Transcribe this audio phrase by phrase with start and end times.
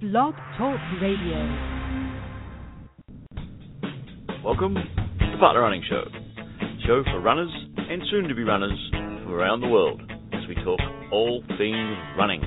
[0.00, 1.36] Blog Talk Radio.
[4.42, 6.04] Welcome to Partner Running Show,
[6.86, 10.00] show for runners and soon to be runners from around the world
[10.32, 10.80] as we talk
[11.12, 12.40] all things running.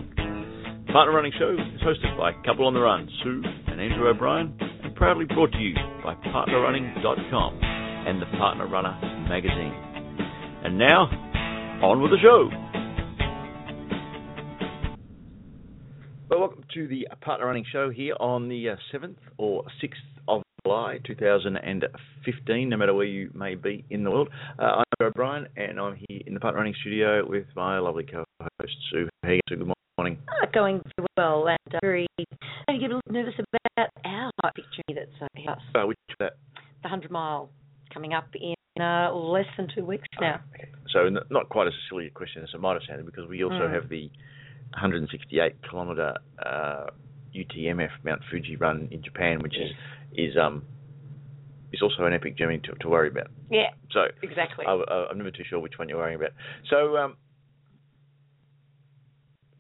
[0.92, 4.96] Partner Running Show is hosted by Couple on the Run, Sue and Andrew O'Brien, and
[4.96, 8.98] proudly brought to you by PartnerRunning.com and the Partner Runner
[9.30, 9.74] magazine.
[10.66, 11.06] And now,
[11.84, 12.50] on with the show.
[16.74, 19.92] To the Partner Running Show here on the uh, 7th or 6th
[20.28, 24.30] of July 2015, no matter where you may be in the world.
[24.58, 28.74] Uh, I'm O'Brien, and I'm here in the Partner Running studio with my lovely co-host,
[28.92, 29.10] Sue.
[29.24, 30.18] Hey, Sue, good morning.
[30.42, 32.08] Uh, going very well, and uh, very.
[32.68, 33.34] I get a little nervous
[33.78, 35.58] about our picture that's uh, ahead.
[35.76, 36.34] Uh, which that?
[36.82, 37.50] The 100 mile
[37.94, 40.40] coming up in uh, less than two weeks now.
[40.56, 40.70] Okay.
[40.92, 43.44] So n- not quite as silly a question as it might have sounded because we
[43.44, 43.74] also Mm.
[43.74, 44.10] have the
[44.74, 46.14] 168 kilometre
[46.46, 46.86] uh,
[47.36, 49.72] UTMF Mount Fuji run in Japan, which is
[50.16, 50.64] is um
[51.72, 53.28] is also an epic journey to, to worry about.
[53.50, 54.64] Yeah, So exactly.
[54.68, 56.32] I, I'm never too sure which one you're worrying about.
[56.70, 57.16] So um,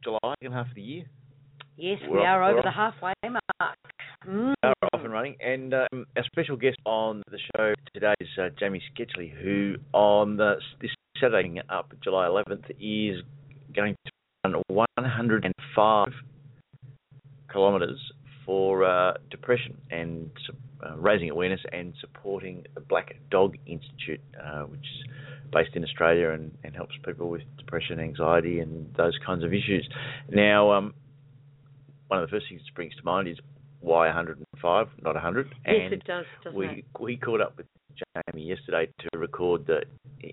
[0.03, 1.05] July, second half of the year,
[1.75, 3.77] yes, we're we off- are we're over the halfway mark.
[4.27, 4.53] Mm.
[4.63, 5.35] are off and running.
[5.41, 10.37] And um, our special guest on the show today is uh, Jamie Sketchley, who on
[10.37, 13.21] the, this Saturday up July 11th is
[13.75, 14.11] going to
[14.43, 16.07] 105
[17.51, 17.99] kilometres
[18.45, 20.29] for uh, depression and
[20.85, 25.09] uh, raising awareness and supporting the Black Dog Institute, uh, which is
[25.53, 29.87] based in Australia and, and helps people with depression, anxiety, and those kinds of issues.
[30.29, 30.93] Now, um,
[32.07, 33.37] one of the first things that springs to mind is
[33.79, 35.47] why 105, not 100.
[35.47, 36.85] Yes, and it does, we it?
[36.99, 37.67] we caught up with
[38.33, 39.83] Jamie yesterday to record the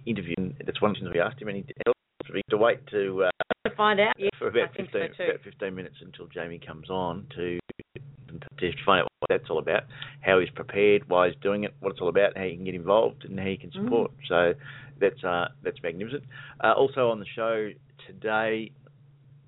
[0.04, 0.34] interview.
[0.64, 1.74] That's one of the things we asked him, and he
[2.32, 3.30] we have to wait to uh,
[3.68, 7.26] To find out, yes, for about 15, so about 15 minutes until Jamie comes on
[7.36, 7.58] to
[8.58, 9.82] to find out what that's all about,
[10.20, 12.74] how he's prepared, why he's doing it, what it's all about, how you can get
[12.74, 14.12] involved, and how you can support.
[14.28, 14.54] So
[15.00, 16.24] that's uh, that's magnificent.
[16.62, 17.70] Uh, also on the show
[18.06, 18.70] today,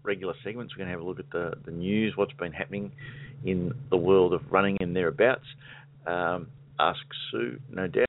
[0.02, 0.74] regular segments.
[0.74, 2.92] We're going to have a look at the the news, what's been happening
[3.44, 5.46] in the world of running and thereabouts.
[6.06, 8.06] Um, ask Sue, no doubt.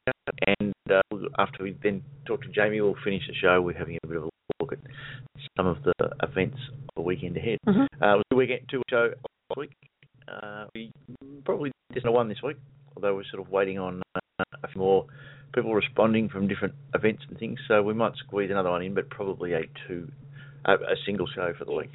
[0.59, 1.02] And uh,
[1.38, 4.24] after we then talk to Jamie, we'll finish the show with having a bit of
[4.24, 4.30] a
[4.74, 4.80] at
[5.58, 7.58] some of the events of the weekend ahead.
[7.68, 7.84] Mhm.
[8.02, 9.72] Uh, it was a weekend two show last week.
[10.28, 10.92] Uh, we
[11.46, 12.58] probably did one this week,
[12.96, 15.06] although we're sort of waiting on uh, a few more
[15.54, 17.60] people responding from different events and things.
[17.68, 20.12] So we might squeeze another one in, but probably a two,
[20.66, 21.90] a, a single show for the week.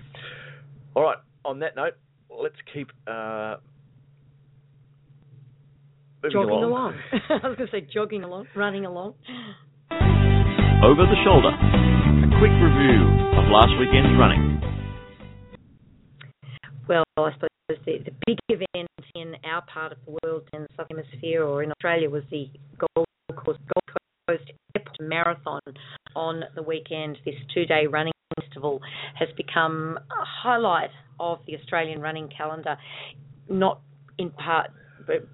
[0.95, 1.19] All right.
[1.45, 1.95] On that note,
[2.31, 3.57] let's keep uh,
[6.31, 6.65] Jogging along.
[6.65, 6.95] along.
[7.31, 9.15] I was going to say jogging along, running along.
[9.91, 11.98] Over the shoulder.
[12.39, 13.03] Quick review
[13.35, 14.61] of last weekend's running.
[16.89, 20.69] Well, I suppose the, the big event in our part of the world, in the
[20.77, 22.47] Southern Hemisphere or in Australia, was the
[22.79, 23.99] Gold Coast, Gold
[24.29, 25.61] Coast Airport Marathon
[26.15, 27.19] on the weekend.
[27.25, 28.81] This two-day running festival
[29.19, 32.77] has become a highlight of the Australian running calendar,
[33.49, 33.81] not
[34.17, 34.71] in part
[35.09, 35.27] but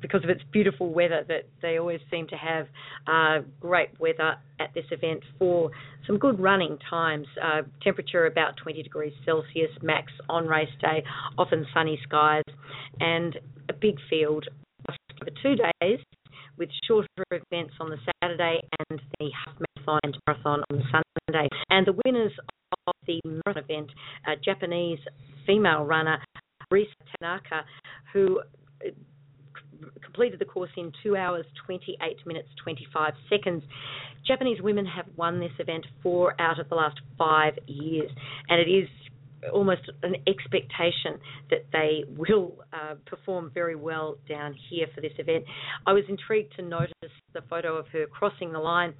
[0.00, 2.66] because of its beautiful weather that they always seem to have
[3.06, 5.70] uh, great weather at this event for
[6.06, 7.26] some good running times.
[7.42, 11.02] Uh, temperature about 20 degrees Celsius max on race day,
[11.38, 12.42] often sunny skies,
[13.00, 13.38] and
[13.68, 14.46] a big field
[14.86, 15.98] for two days
[16.58, 21.48] with shorter events on the Saturday and the half marathon and marathon on the Sunday.
[21.70, 22.32] And the winners
[22.86, 23.90] of the marathon event,
[24.26, 24.98] a Japanese
[25.46, 26.18] female runner,
[26.72, 26.86] Risa
[27.20, 27.64] Tanaka,
[28.12, 28.40] who
[30.12, 33.62] completed the course in 2 hours 28 minutes 25 seconds.
[34.26, 38.10] Japanese women have won this event four out of the last five years,
[38.48, 38.88] and it is
[39.52, 41.18] almost an expectation
[41.50, 45.44] that they will uh, perform very well down here for this event.
[45.86, 46.92] I was intrigued to notice
[47.32, 48.94] the photo of her crossing the line,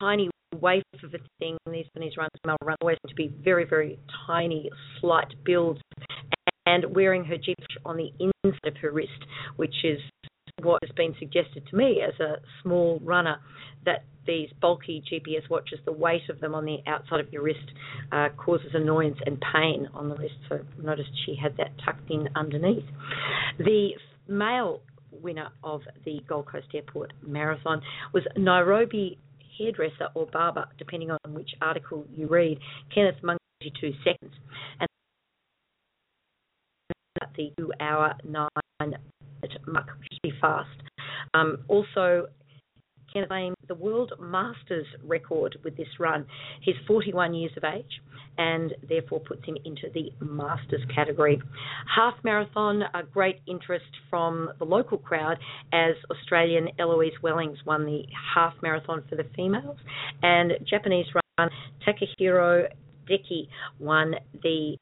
[0.00, 0.28] tiny
[0.60, 1.56] waif of a thing.
[1.70, 4.68] These Japanese runners male run always to be very, very tiny,
[5.00, 5.80] slight builds,
[6.66, 9.10] and wearing her GPS on the inside of her wrist,
[9.56, 10.00] which is
[10.62, 13.36] what has been suggested to me as a small runner
[13.84, 17.58] that these bulky GPS watches, the weight of them on the outside of your wrist
[18.12, 20.34] uh, causes annoyance and pain on the wrist.
[20.48, 22.84] So noticed she had that tucked in underneath.
[23.58, 23.90] The
[24.28, 27.82] male winner of the Gold Coast Airport Marathon
[28.12, 29.18] was Nairobi
[29.58, 32.58] hairdresser or barber, depending on which article you read,
[32.94, 34.34] Kenneth Mungara, 22 seconds.
[34.80, 34.88] And
[37.36, 38.48] the two hour nine
[38.80, 39.00] minute
[39.66, 39.86] mark,
[40.20, 40.68] pretty fast.
[41.34, 42.28] Um, also,
[43.12, 46.26] can claim the World Masters record with this run.
[46.62, 48.00] He's 41 years of age
[48.38, 51.40] and therefore puts him into the Masters category.
[51.94, 55.36] Half marathon, a great interest from the local crowd
[55.72, 58.02] as Australian Eloise Wellings won the
[58.34, 59.76] half marathon for the females
[60.22, 61.50] and Japanese run
[61.86, 62.68] Takahiro
[63.08, 64.76] Deki won the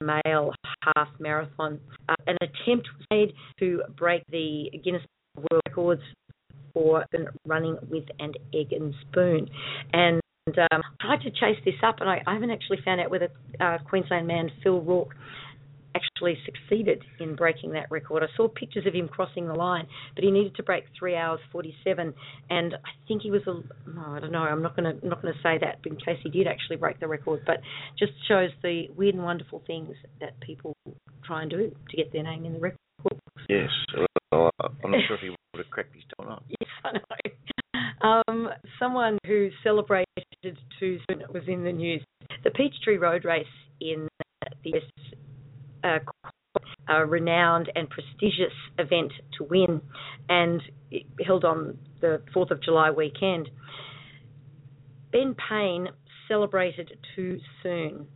[0.00, 0.52] male
[0.96, 1.80] half marathon.
[2.08, 5.02] Uh, an attempt was made to break the Guinness
[5.36, 6.02] World Records
[6.74, 7.04] for
[7.46, 9.48] running with an egg and spoon.
[9.92, 13.10] And um, I tried to chase this up, and I, I haven't actually found out
[13.10, 13.28] whether
[13.60, 15.14] uh, Queensland man Phil Rourke
[15.94, 18.22] actually succeeded in breaking that record.
[18.22, 21.40] I saw pictures of him crossing the line, but he needed to break three hours
[21.50, 22.14] forty-seven,
[22.50, 23.54] and I think he was a.
[23.90, 24.38] No, I don't know.
[24.38, 27.00] I'm not going to not going to say that in case he did actually break
[27.00, 27.56] the record, but
[27.98, 30.74] just shows the weird and wonderful things that people
[31.24, 33.18] try and do to get their name in the record books.
[33.48, 33.68] Yes,
[34.32, 36.42] well, I'm not sure if he would have cracked his toe or not.
[36.48, 38.20] Yes, I know.
[38.28, 38.48] Um,
[38.80, 40.06] someone who celebrated
[40.80, 42.02] too soon was in the news.
[42.42, 43.46] The Peachtree Road Race
[43.80, 44.08] in
[44.64, 44.72] the
[45.84, 49.80] a, renowned and prestigious event to win,
[50.28, 50.60] and
[51.24, 53.48] held on the 4th of July weekend.
[55.12, 55.88] Ben Payne
[56.28, 58.06] celebrated too soon.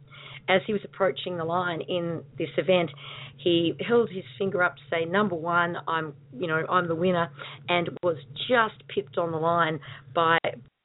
[0.49, 2.91] As he was approaching the line in this event,
[3.37, 7.31] he held his finger up to say, "Number one, I'm, you know, I'm the winner,"
[7.69, 8.17] and was
[8.49, 9.81] just pipped on the line
[10.15, 10.39] by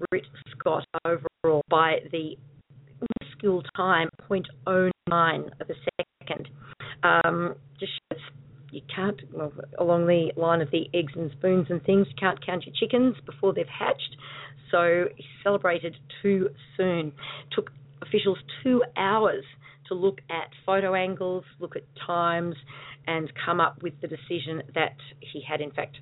[0.09, 2.37] Britt Scott Overall by the
[3.33, 6.10] skill time 0.09 of a second.
[7.03, 7.91] Um, just
[8.71, 12.43] you can't, well, along the line of the eggs and spoons and things, you can't
[12.45, 14.15] count your chickens before they've hatched.
[14.71, 17.11] So he celebrated too soon.
[17.51, 17.69] Took
[18.01, 19.43] officials two hours
[19.89, 22.55] to look at photo angles, look at times,
[23.07, 25.97] and come up with the decision that he had, in fact,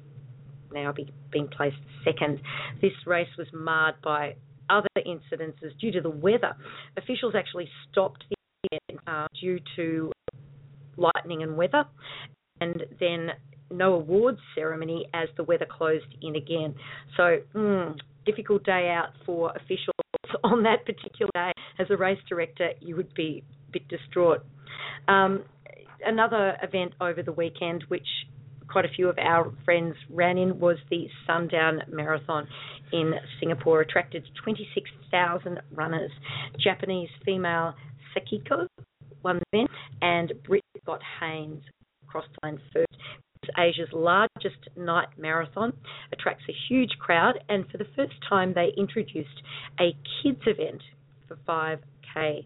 [0.71, 2.39] now be, been placed second.
[2.81, 4.35] This race was marred by
[4.69, 6.55] other incidences due to the weather.
[6.97, 8.35] Officials actually stopped the
[8.71, 10.11] event uh, due to
[10.97, 11.85] lightning and weather,
[12.61, 13.29] and then
[13.71, 16.73] no awards ceremony as the weather closed in again.
[17.17, 17.95] So, mm,
[18.25, 19.95] difficult day out for officials
[20.43, 21.51] on that particular day.
[21.79, 24.43] As a race director, you would be a bit distraught.
[25.07, 25.43] Um,
[26.05, 28.07] another event over the weekend, which
[28.69, 32.47] quite a few of our friends ran in, was the Sundown Marathon
[32.91, 33.81] in Singapore.
[33.81, 36.11] Attracted 26,000 runners.
[36.63, 37.73] Japanese female
[38.15, 38.67] Sakiko
[39.23, 39.71] won the event,
[40.01, 40.33] and
[40.85, 41.63] Britt Scott Haynes
[42.07, 42.87] crossed the line first.
[43.43, 45.71] It's Asia's largest night marathon,
[46.11, 49.41] attracts a huge crowd, and for the first time they introduced
[49.79, 50.81] a kids event
[51.27, 52.45] for 5k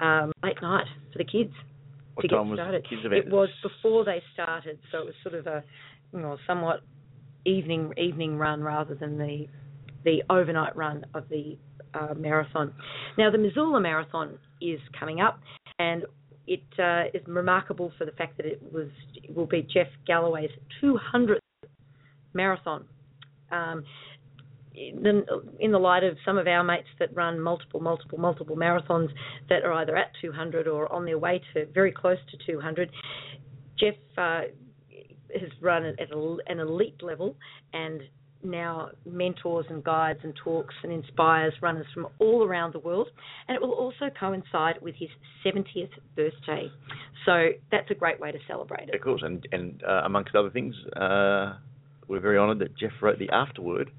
[0.00, 1.52] um, late night for the kids
[2.14, 2.84] What to get started.
[2.84, 3.26] the kids event?
[3.26, 5.62] It was before they started, so it was sort of a
[6.12, 6.80] you know somewhat
[7.44, 9.46] evening evening run rather than the
[10.04, 11.56] the overnight run of the
[11.94, 12.72] uh, marathon.
[13.18, 15.40] Now the Missoula Marathon is coming up,
[15.78, 16.04] and
[16.46, 20.50] it uh, is remarkable for the fact that it was it will be Jeff Galloway's
[20.82, 21.38] 200th
[22.32, 22.84] marathon.
[23.50, 23.84] Um,
[24.76, 29.08] in the, light of some of our mates that run multiple, multiple, multiple marathons
[29.48, 32.90] that are either at 200 or on their way to very close to 200,
[33.78, 34.40] Jeff uh,
[35.32, 37.36] has run at an elite level
[37.72, 38.02] and
[38.44, 43.08] now mentors and guides and talks and inspires runners from all around the world.
[43.48, 45.08] And it will also coincide with his
[45.44, 46.68] 70th birthday.
[47.24, 48.94] So that's a great way to celebrate it.
[48.94, 51.54] Of course, and and uh, amongst other things, uh,
[52.06, 53.90] we're very honoured that Jeff wrote the afterword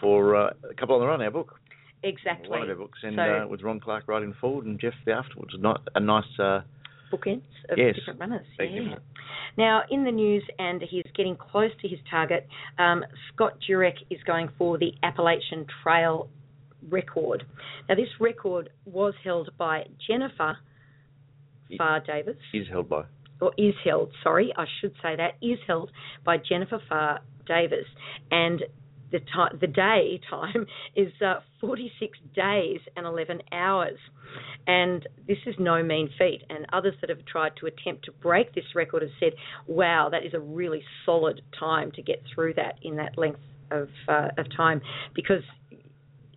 [0.00, 1.58] for uh, a couple on the run, our book,
[2.02, 2.48] Exactly.
[2.48, 5.12] one of our books, and So- uh, with Ron Clarke writing forward and Jeff the
[5.12, 5.54] afterwards.
[5.58, 6.24] Not a nice.
[7.16, 7.94] Bookends of Yes.
[7.96, 8.46] different runners.
[8.58, 8.96] Yeah.
[9.56, 12.46] Now, in the news, and he's getting close to his target,
[12.78, 16.28] um, Scott Jurek is going for the Appalachian Trail
[16.88, 17.44] record.
[17.88, 20.58] Now, this record was held by Jennifer
[21.72, 23.04] Pharr Davis, is held by.
[23.40, 25.90] or is held, sorry, I should say that, is held
[26.24, 27.86] by Jennifer Pharr Davis.
[28.30, 28.62] And
[29.12, 33.98] the time, the day time is uh, 46 days and 11 hours.
[34.66, 36.42] And this is no mean feat.
[36.50, 39.32] And others that have tried to attempt to break this record have said,
[39.66, 43.88] wow, that is a really solid time to get through that in that length of,
[44.08, 44.80] uh, of time
[45.14, 45.42] because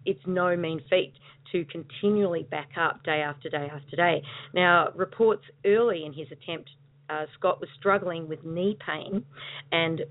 [0.06, 1.14] it's no mean feat
[1.52, 4.22] to continually back up day after day after day.
[4.54, 6.70] Now, reports early in his attempt,
[7.10, 9.26] uh, Scott was struggling with knee pain
[9.72, 10.02] and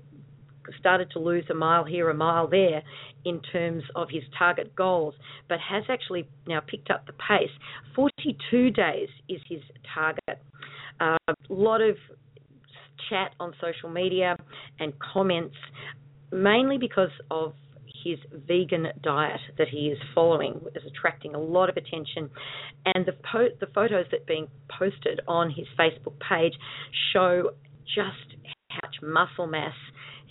[0.79, 2.83] started to lose a mile here, a mile there
[3.25, 5.13] in terms of his target goals,
[5.47, 7.49] but has actually now picked up the pace.
[7.95, 9.61] 42 days is his
[9.93, 10.41] target.
[10.99, 11.95] Uh, a lot of
[13.09, 14.35] chat on social media
[14.79, 15.55] and comments,
[16.31, 17.53] mainly because of
[18.03, 22.29] his vegan diet that he is following is attracting a lot of attention,
[22.85, 24.47] and the po- the photos that being
[24.77, 26.53] posted on his Facebook page
[27.13, 27.51] show
[27.85, 28.37] just
[28.69, 29.73] how much muscle mass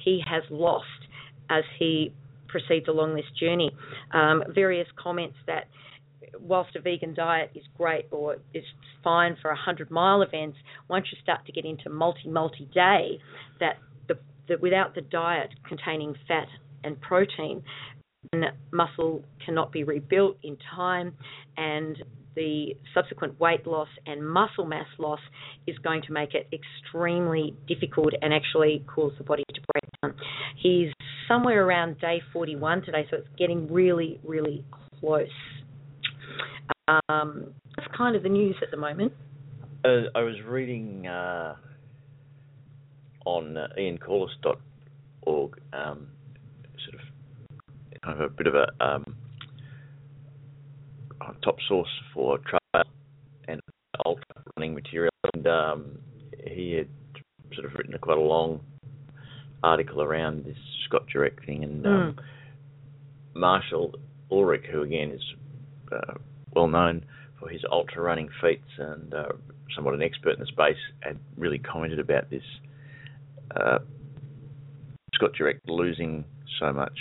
[0.09, 0.87] he has lost
[1.50, 2.12] as he
[2.49, 3.71] proceeds along this journey.
[4.12, 5.65] Um, various comments that
[6.41, 8.65] whilst a vegan diet is great or is
[9.05, 10.57] fine for 100 mile events,
[10.88, 13.19] once you start to get into multi multi day,
[13.61, 13.77] that
[14.09, 14.15] the,
[14.49, 16.49] the without the diet containing fat
[16.85, 17.62] and protein,
[18.73, 21.12] muscle cannot be rebuilt in time,
[21.57, 22.03] and
[22.35, 25.21] the subsequent weight loss and muscle mass loss
[25.67, 29.88] is going to make it extremely difficult and actually cause the body to break.
[30.61, 30.88] He's
[31.29, 34.65] somewhere around day 41 today, so it's getting really, really
[34.99, 35.29] close.
[37.09, 39.12] Um, that's kind of the news at the moment.
[39.85, 41.55] Uh, I was reading uh,
[43.25, 46.09] on uh, iancorless.org, um,
[46.85, 49.05] sort of kind of a bit of a um,
[51.45, 52.85] top source for trail
[53.47, 53.61] and
[54.05, 54.25] ultra
[54.57, 55.99] running material, and um,
[56.45, 56.88] he had
[57.55, 58.61] sort of written a quite a long
[59.62, 62.23] article around this Scott Jurek thing, and um, mm.
[63.35, 63.95] Marshall
[64.31, 65.23] Ulrich, who again is
[65.93, 66.15] uh,
[66.55, 67.05] well known
[67.38, 69.29] for his ultra running feats and uh,
[69.75, 72.43] somewhat an expert in the space, had really commented about this.
[73.55, 73.79] Uh,
[75.15, 76.25] Scott Jurek losing
[76.61, 76.99] so much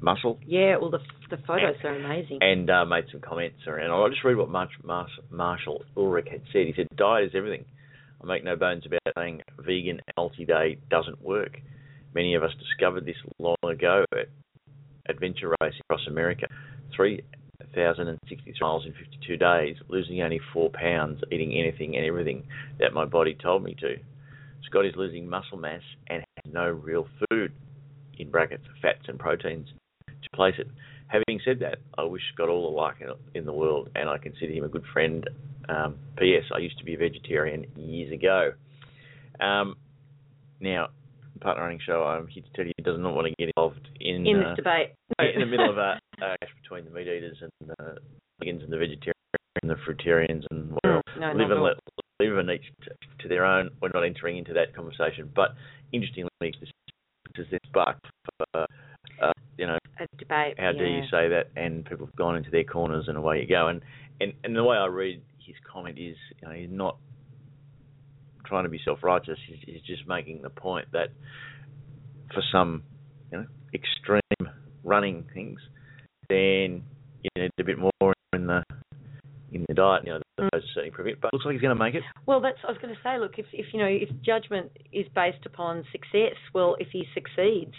[0.00, 0.38] muscle.
[0.46, 1.00] Yeah, well, the
[1.30, 2.38] the photos and, are amazing.
[2.40, 3.90] And uh, made some comments around.
[3.90, 4.72] I'll just read what Marsh,
[5.30, 6.66] Marshall Ulrich had said.
[6.66, 7.64] He said, "Diet is everything.
[8.22, 11.58] I make no bones about saying vegan multi-day doesn't work.
[12.14, 14.28] Many of us discovered this long ago at
[15.08, 16.46] adventure racing across America.
[16.94, 17.22] Three
[17.74, 22.44] 1,063 miles in 52 days, losing only four pounds, eating anything and everything
[22.78, 23.96] that my body told me to.
[24.64, 27.52] Scott is losing muscle mass and has no real food,
[28.18, 29.68] in brackets, fats and proteins,
[30.08, 30.68] to place it.
[31.08, 32.96] Having said that, I wish Scott all the luck
[33.34, 35.28] in the world, and I consider him a good friend.
[35.68, 36.44] Um, P.S.
[36.54, 38.52] I used to be a vegetarian years ago.
[39.40, 39.76] Um,
[40.60, 40.88] now,
[41.40, 44.26] partner running show, I'm here to tell you, does not want to get involved in
[44.26, 44.90] in this uh, debate.
[45.18, 47.98] in the middle of a clash between the meat eaters and the
[48.42, 49.14] vegans and the vegetarians
[49.62, 51.02] and the fruitarians and whatever.
[51.16, 51.76] Mm, no, live and let
[52.20, 52.90] live and each to,
[53.22, 53.70] to, their own.
[53.80, 55.30] We're not entering into that conversation.
[55.34, 55.50] But
[55.92, 56.70] interestingly, does this
[57.36, 58.06] has then sparked
[58.40, 58.66] uh, uh,
[59.58, 60.54] you know a debate.
[60.58, 60.72] How yeah.
[60.72, 61.50] do you say that?
[61.56, 63.68] And people have gone into their corners and away you go.
[63.68, 63.82] And
[64.20, 66.98] and and the way I read his comment is, you know, he's not
[68.46, 69.38] trying to be self-righteous.
[69.46, 71.08] He's, he's just making the point that
[72.32, 72.82] for some,
[73.30, 75.60] you know, extreme running things,
[76.28, 76.82] then
[77.22, 78.62] you need a bit more in the
[79.52, 80.02] in the diet.
[80.04, 80.56] You know, those mm.
[80.56, 81.20] are certainly prevent.
[81.20, 82.02] But looks like he's going to make it.
[82.26, 83.18] Well, that's I was going to say.
[83.18, 87.74] Look, if if you know if judgment is based upon success, well, if he succeeds,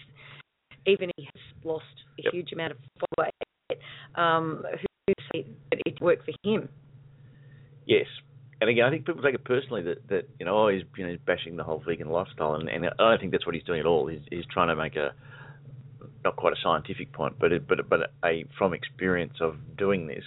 [0.86, 1.86] even he has lost
[2.20, 2.34] a yep.
[2.34, 2.78] huge amount of
[3.18, 3.80] weight,
[4.16, 4.64] um,
[5.08, 6.70] who say that it worked for him?
[7.86, 8.06] Yes,
[8.62, 11.06] and again, I think people take it personally that, that you know, oh, he's you
[11.06, 13.64] know he's bashing the whole vegan lifestyle, and, and I don't think that's what he's
[13.64, 14.08] doing at all.
[14.08, 15.14] He's, he's trying to make a
[16.24, 20.24] not quite a scientific point, but it, but but a from experience of doing this,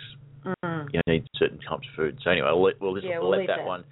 [0.46, 0.88] mm.
[0.92, 2.18] you need certain types of food.
[2.24, 3.84] So anyway, we'll let, we'll just yeah, we'll let that, that, one.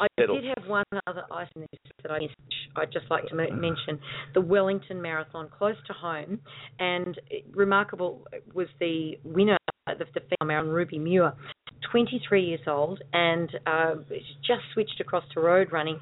[0.00, 1.66] I did have one other item
[2.02, 2.34] that I missed.
[2.76, 4.00] I'd just like to mention
[4.34, 6.40] the Wellington Marathon, close to home,
[6.78, 7.20] and
[7.52, 11.34] remarkable was the winner, the, the female marathon, Ruby Muir.
[11.90, 13.94] 23 years old and uh,
[14.44, 16.00] just switched across to road running.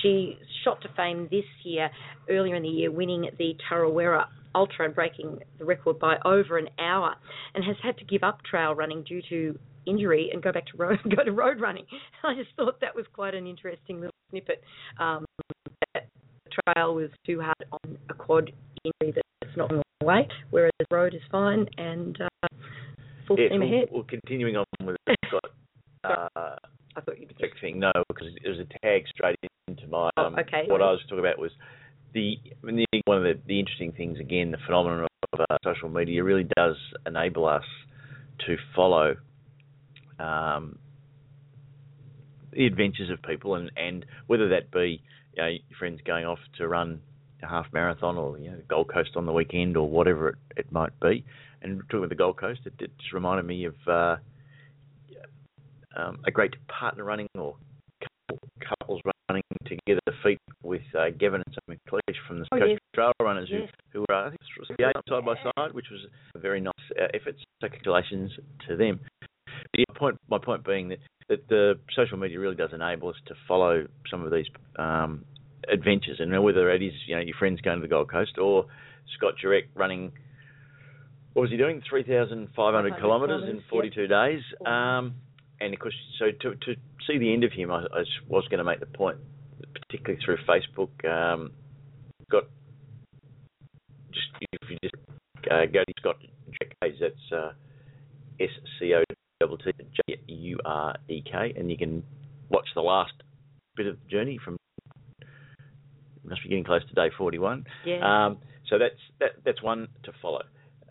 [0.00, 1.90] She shot to fame this year,
[2.30, 6.68] earlier in the year, winning the Tarawera Ultra and breaking the record by over an
[6.78, 7.14] hour,
[7.54, 10.76] and has had to give up trail running due to injury and go back to
[10.76, 11.84] road go to road running.
[12.22, 14.62] I just thought that was quite an interesting little snippet.
[14.98, 15.24] Um,
[15.94, 16.08] that
[16.50, 18.50] trail was too hard on a quad
[18.84, 22.48] injury that's not going away, whereas road is fine and uh,
[23.26, 23.88] full yeah, steam well, ahead.
[23.90, 24.96] Well, continuing on with
[25.28, 25.44] Scott.
[26.04, 26.28] Uh,
[26.96, 27.80] I thought you'd thing.
[27.80, 29.38] No, because it was a tag straight
[29.68, 30.10] into my.
[30.18, 30.64] Oh, um, okay.
[30.66, 31.50] What I was talking about was
[32.12, 36.22] the, the one of the, the interesting things again, the phenomenon of uh, social media
[36.22, 36.76] really does
[37.06, 37.64] enable us
[38.46, 39.16] to follow
[40.18, 40.78] um,
[42.52, 45.02] the adventures of people, and, and whether that be
[45.34, 47.00] you know, your friends going off to run
[47.42, 50.72] a half marathon or you know Gold Coast on the weekend or whatever it, it
[50.72, 51.24] might be.
[51.62, 54.16] And talking about the Gold Coast, it, it just reminded me of uh,
[55.96, 57.56] um, a great partner running or
[58.80, 62.78] couples running together feet with uh, Gavin and Sam McLeish from the oh, Coast yes.
[62.94, 63.68] Trail Runners yes.
[63.92, 66.00] who, who were, I think, it was side by side, which was
[66.34, 67.36] a very nice uh, effort.
[67.60, 68.32] So congratulations
[68.68, 69.00] to them.
[69.76, 73.16] Yeah, my point, my point being that, that the social media really does enable us
[73.26, 74.46] to follow some of these
[74.78, 75.24] um,
[75.72, 78.66] adventures, and whether it is you know your friends going to the Gold Coast or
[79.16, 80.12] Scott Jurek running.
[81.32, 81.82] What was he doing?
[81.88, 84.10] Three thousand five hundred kilometres in forty-two yep.
[84.10, 84.42] days.
[84.64, 85.14] Um,
[85.60, 86.74] and of course, so to to
[87.06, 89.18] see the end of him, I, I was going to make the point,
[89.72, 90.90] particularly through Facebook.
[91.04, 91.52] Um,
[92.30, 92.44] got
[94.12, 94.94] just if you just
[95.50, 96.16] uh, go to Scott
[96.48, 97.52] Jurek, that's uh,
[98.40, 99.03] S C O
[99.46, 99.72] T T
[100.08, 102.02] J U R E K, and you can
[102.50, 103.12] watch the last
[103.76, 104.56] bit of the journey from.
[106.24, 107.66] Must be getting close to day 41.
[107.84, 107.98] Yeah.
[108.26, 108.38] Um,
[108.70, 110.42] so that's that, that's one to follow.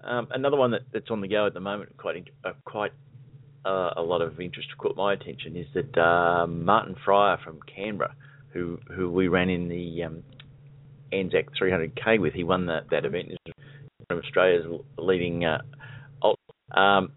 [0.03, 2.91] Um, another one that, that's on the go at the moment, quite uh, quite
[3.65, 7.59] uh, a lot of interest to caught my attention, is that uh, Martin Fryer from
[7.73, 8.15] Canberra,
[8.51, 10.23] who who we ran in the um,
[11.11, 13.29] Anzac 300k with, he won that that event.
[14.09, 14.65] From Australia's
[14.97, 15.61] leading uh,
[16.77, 17.13] um,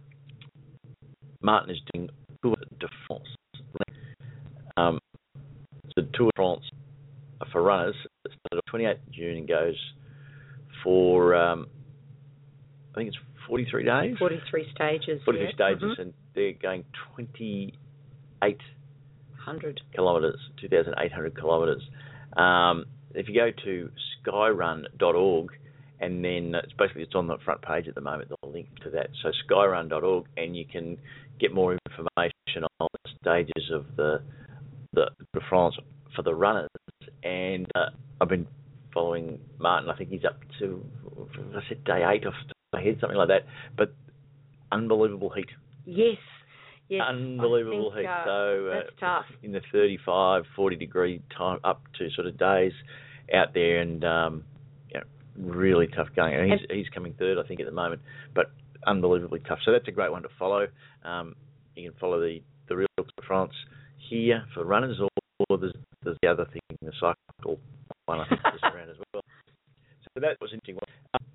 [1.43, 2.09] Martin is doing
[2.43, 3.29] Tour de France.
[4.77, 4.99] Um,
[5.95, 6.65] the Tour de France
[7.53, 9.77] for runners started on 28th June and goes
[10.83, 11.67] for um,
[12.93, 14.17] I think it's 43 days.
[14.19, 15.21] 43 stages.
[15.25, 15.55] 43 yeah.
[15.55, 16.01] stages, mm-hmm.
[16.01, 18.59] and they're going 28
[19.39, 21.83] hundred kilometres, 2,800 kilometres.
[22.37, 23.91] Um, if you go to
[24.27, 25.51] skyrun.org,
[25.99, 28.31] and then it's basically it's on the front page at the moment.
[28.43, 29.11] The link to that.
[29.23, 30.99] So skyrun.org, and you can
[31.39, 34.23] get more information on the stages of the
[34.93, 35.77] the de France
[36.15, 36.69] for the runners.
[37.23, 37.91] And uh,
[38.21, 38.47] I've been
[38.93, 39.91] following Martin.
[39.91, 40.85] I think he's up to
[41.55, 42.35] I said day eight off
[42.73, 43.47] my head, something like that.
[43.77, 43.95] But
[44.73, 45.49] unbelievable heat.
[45.85, 46.17] Yes.
[46.89, 48.07] Yes, unbelievable think, heat.
[48.07, 49.25] Uh, so uh, tough.
[49.43, 52.73] in the 35, 40 degree time, up to sort of days
[53.35, 54.45] out there, and um,
[54.89, 56.35] you know, really tough going.
[56.35, 58.03] And he's and, he's coming third, I think, at the moment,
[58.35, 58.53] but
[58.87, 59.59] unbelievably tough.
[59.65, 60.67] So that's a great one to follow.
[61.05, 61.35] Um,
[61.75, 63.53] you can follow the the real Tour de France
[64.09, 67.61] here for runners, or, there's, there's the other thing, the cycle
[68.07, 69.23] one I think is around as well.
[70.03, 70.79] So that was interesting.
[71.15, 71.27] Um,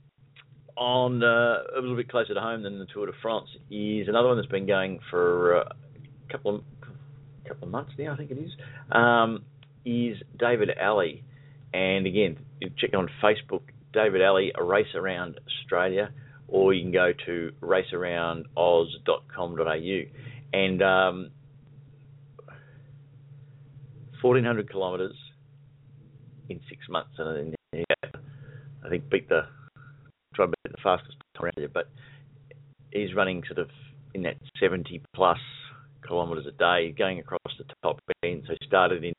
[0.77, 4.29] on uh, a little bit closer to home than the Tour de France is another
[4.29, 6.63] one that's been going for uh, a couple of
[7.47, 8.51] couple of months now, I think it is.
[8.91, 9.43] Um,
[9.85, 11.23] is David Alley,
[11.73, 12.37] and again,
[12.77, 13.61] check on Facebook,
[13.93, 16.11] David Alley, a race around Australia,
[16.51, 20.01] or you can go to racearoundoz.com.au,
[20.53, 21.31] and um,
[24.21, 25.15] 1400 kilometres
[26.49, 27.85] in six months, and yeah,
[28.85, 29.43] I think beat the
[30.35, 31.89] try to beat the fastest time around there, but
[32.91, 33.69] he's running sort of
[34.13, 35.39] in that 70 plus
[36.05, 38.43] kilometres a day, going across the top end.
[38.47, 39.13] So he started in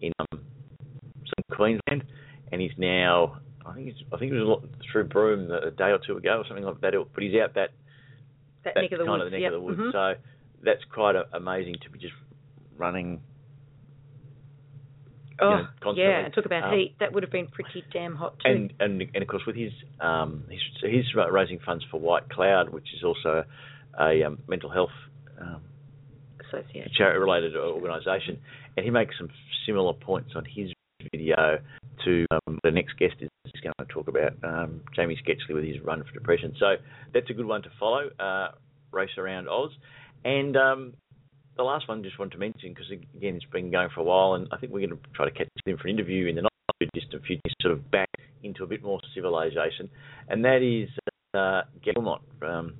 [0.00, 2.04] in um, some Queensland,
[2.50, 5.98] and he's now I think he's I think it was through Broome a day or
[6.04, 6.92] two ago or something like that.
[7.14, 7.70] But he's out that
[8.64, 9.52] that, that neck of the kind woods, of the neck yep.
[9.52, 9.78] of the woods.
[9.78, 9.90] Mm-hmm.
[9.92, 10.20] So
[10.62, 12.14] that's quite a, amazing to be just
[12.76, 13.20] running
[15.38, 16.96] Oh, know, yeah, and talk about um, heat.
[16.98, 18.50] That would have been pretty damn hot too.
[18.50, 22.70] And and and of course with his um he's he's raising funds for White Cloud,
[22.70, 23.44] which is also
[24.00, 24.96] a um, mental health
[25.40, 25.60] um,
[26.40, 28.38] association charity related organisation,
[28.76, 29.28] and he makes some
[29.66, 30.70] similar points on his
[31.12, 31.58] video
[32.04, 33.28] to um, the next guest is
[33.62, 36.54] going to talk about um, Jamie Sketchley with his run for depression.
[36.58, 36.76] So
[37.12, 38.10] that's a good one to follow.
[38.18, 38.48] Uh,
[38.92, 39.70] race around Oz,
[40.24, 40.94] and um,
[41.56, 44.04] the last one I just wanted to mention because again it's been going for a
[44.04, 46.36] while, and I think we're going to try to catch him for an interview in
[46.36, 48.08] the not too distant future, sort of back
[48.42, 49.88] into a bit more civilization,
[50.28, 50.88] and that is
[51.34, 52.20] uh, Wilmot.
[52.42, 52.74] Um,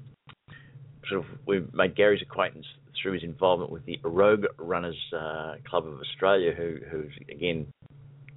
[1.09, 2.67] sort of we made Gary's acquaintance
[3.01, 7.67] through his involvement with the Rogue Runners uh, Club of Australia, who who again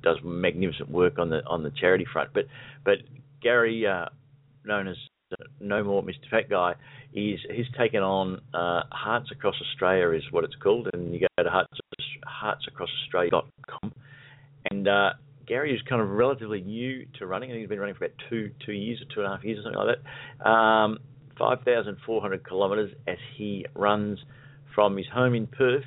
[0.02, 2.32] does magnificent work on the on the charity front.
[2.34, 2.46] But
[2.84, 2.98] but
[3.42, 4.06] Gary, uh,
[4.66, 4.98] known as
[5.60, 6.30] no more Mr.
[6.30, 6.74] Fat Guy,
[7.14, 11.44] is he's taken on uh, Hearts Across Australia is what it's called, and you go
[11.44, 11.80] to hearts,
[12.44, 13.94] heartsacrossaustralia.com.
[14.72, 15.12] And uh,
[15.48, 18.52] Gary is kind of relatively new to running, and he's been running for about two
[18.66, 19.98] two years or two and a half years or something like
[20.44, 20.50] that.
[20.50, 21.00] Um,
[21.38, 24.20] 5,400 kilometres as he runs
[24.76, 25.86] from his home in Perth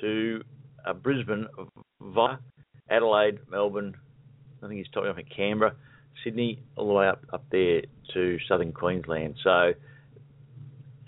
[0.00, 0.42] to
[0.84, 1.46] uh, Brisbane
[2.00, 2.38] via
[2.90, 3.96] Adelaide, Melbourne.
[4.62, 5.74] I think he's off in Canberra,
[6.22, 7.82] Sydney, all the way up up there
[8.14, 9.36] to southern Queensland.
[9.42, 9.72] So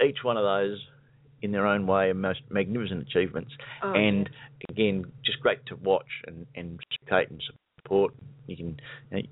[0.04, 0.78] each one of those,
[1.42, 3.52] in their own way, are most magnificent achievements.
[3.82, 4.66] Oh, and yeah.
[4.70, 7.42] again, just great to watch and and spectate and
[7.82, 8.14] support.
[8.46, 9.22] You can you know,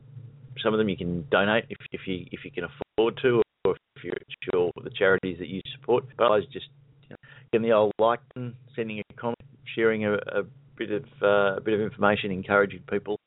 [0.62, 3.76] some of them you can donate if if you if you can afford to, or
[3.96, 4.14] if you're
[4.52, 6.04] sure the charities that you support.
[6.16, 6.66] But I was just
[7.02, 7.16] you know,
[7.52, 9.38] getting the old like and sending a comment,
[9.74, 10.42] sharing a, a
[10.80, 13.20] bit of uh, a bit of information, encouraging people,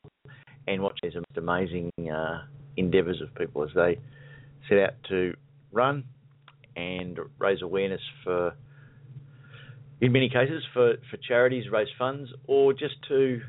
[0.66, 2.42] and watching most amazing uh,
[2.76, 3.98] endeavours of people as they
[4.68, 5.34] set out to
[5.72, 6.04] run
[6.74, 8.54] and raise awareness for,
[10.00, 13.40] in many cases, for, for charities, raise funds, or just to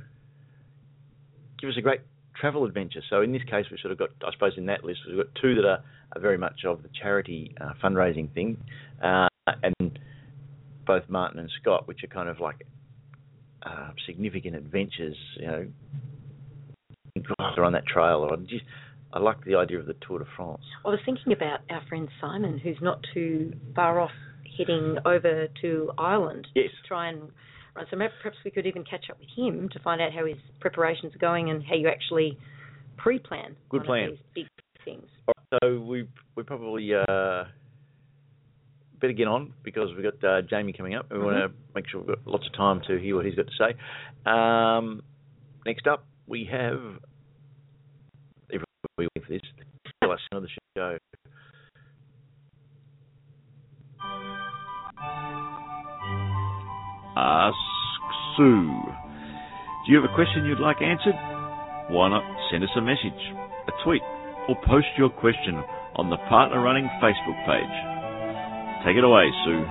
[1.60, 2.02] give us a great
[2.40, 3.02] travel adventure.
[3.10, 5.34] So in this case, we've sort of got, I suppose, in that list, we've got
[5.42, 5.84] two that are,
[6.16, 8.58] are very much of the charity uh, fundraising thing,
[9.04, 9.98] uh, and
[10.86, 12.68] both Martin and Scott, which are kind of like
[13.66, 15.68] uh, significant adventures, you know,
[17.58, 18.28] on that trail.
[18.30, 18.64] Or just,
[19.14, 20.62] I like the idea of the Tour de France.
[20.86, 24.12] I was thinking about our friend Simon, who's not too far off
[24.58, 26.66] heading over to Ireland yes.
[26.82, 27.22] to try and
[27.76, 27.86] run.
[27.90, 31.16] So perhaps we could even catch up with him to find out how his preparations
[31.16, 32.38] are going and how you actually
[32.98, 34.18] pre-plan Good plan.
[34.36, 34.48] these big
[34.86, 35.08] things.
[35.62, 37.44] so we we probably uh,
[39.00, 41.26] better get on because we've got uh, Jamie coming up, we mm-hmm.
[41.26, 43.52] want to make sure we've got lots of time to hear what he's got to
[43.58, 44.30] say.
[44.30, 45.02] Um,
[45.66, 46.80] next up, we have
[48.98, 49.42] we wait for this.
[50.02, 50.98] The last of the show.
[57.18, 57.56] Ask
[58.38, 58.72] Sue.
[59.86, 61.16] Do you have a question you'd like answered?
[61.90, 63.20] Why not send us a message,
[63.68, 64.02] a tweet,
[64.48, 65.62] or post your question
[65.96, 67.95] on the Partner Running Facebook page.
[68.86, 69.66] Take it away, Sue.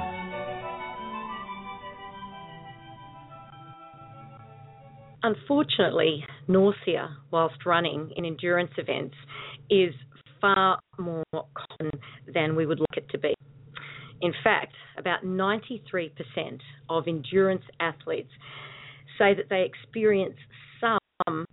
[5.22, 9.14] Unfortunately, nausea whilst running in endurance events
[9.70, 9.94] is
[10.40, 11.92] far more common
[12.34, 13.34] than we would like it to be.
[14.20, 16.10] In fact, about 93%
[16.90, 18.30] of endurance athletes
[19.16, 20.36] say that they experience
[20.80, 21.46] some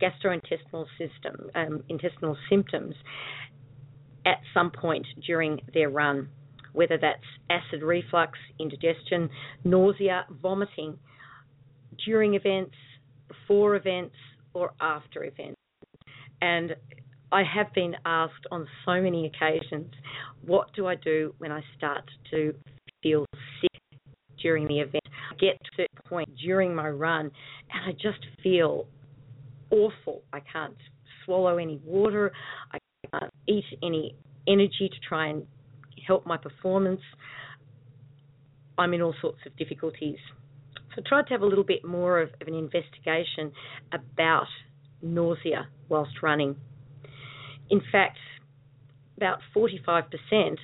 [0.00, 2.94] gastrointestinal system um, intestinal symptoms
[4.24, 6.28] at some point during their run,
[6.78, 9.28] whether that's acid reflux, indigestion,
[9.64, 10.96] nausea, vomiting
[12.06, 12.76] during events,
[13.26, 14.14] before events,
[14.54, 15.56] or after events.
[16.40, 16.76] And
[17.32, 19.92] I have been asked on so many occasions,
[20.42, 22.54] what do I do when I start to
[23.02, 23.26] feel
[23.60, 23.82] sick
[24.40, 25.02] during the event?
[25.32, 27.28] I get to a point during my run
[27.72, 28.86] and I just feel
[29.72, 30.22] awful.
[30.32, 30.76] I can't
[31.24, 32.30] swallow any water.
[32.72, 32.78] I
[33.10, 34.14] can't eat any
[34.46, 35.44] energy to try and
[36.08, 37.02] help my performance.
[38.76, 40.18] I'm in all sorts of difficulties.
[40.94, 43.52] So I tried to have a little bit more of, of an investigation
[43.92, 44.46] about
[45.02, 46.56] nausea whilst running.
[47.70, 48.18] In fact,
[49.16, 50.56] about 45%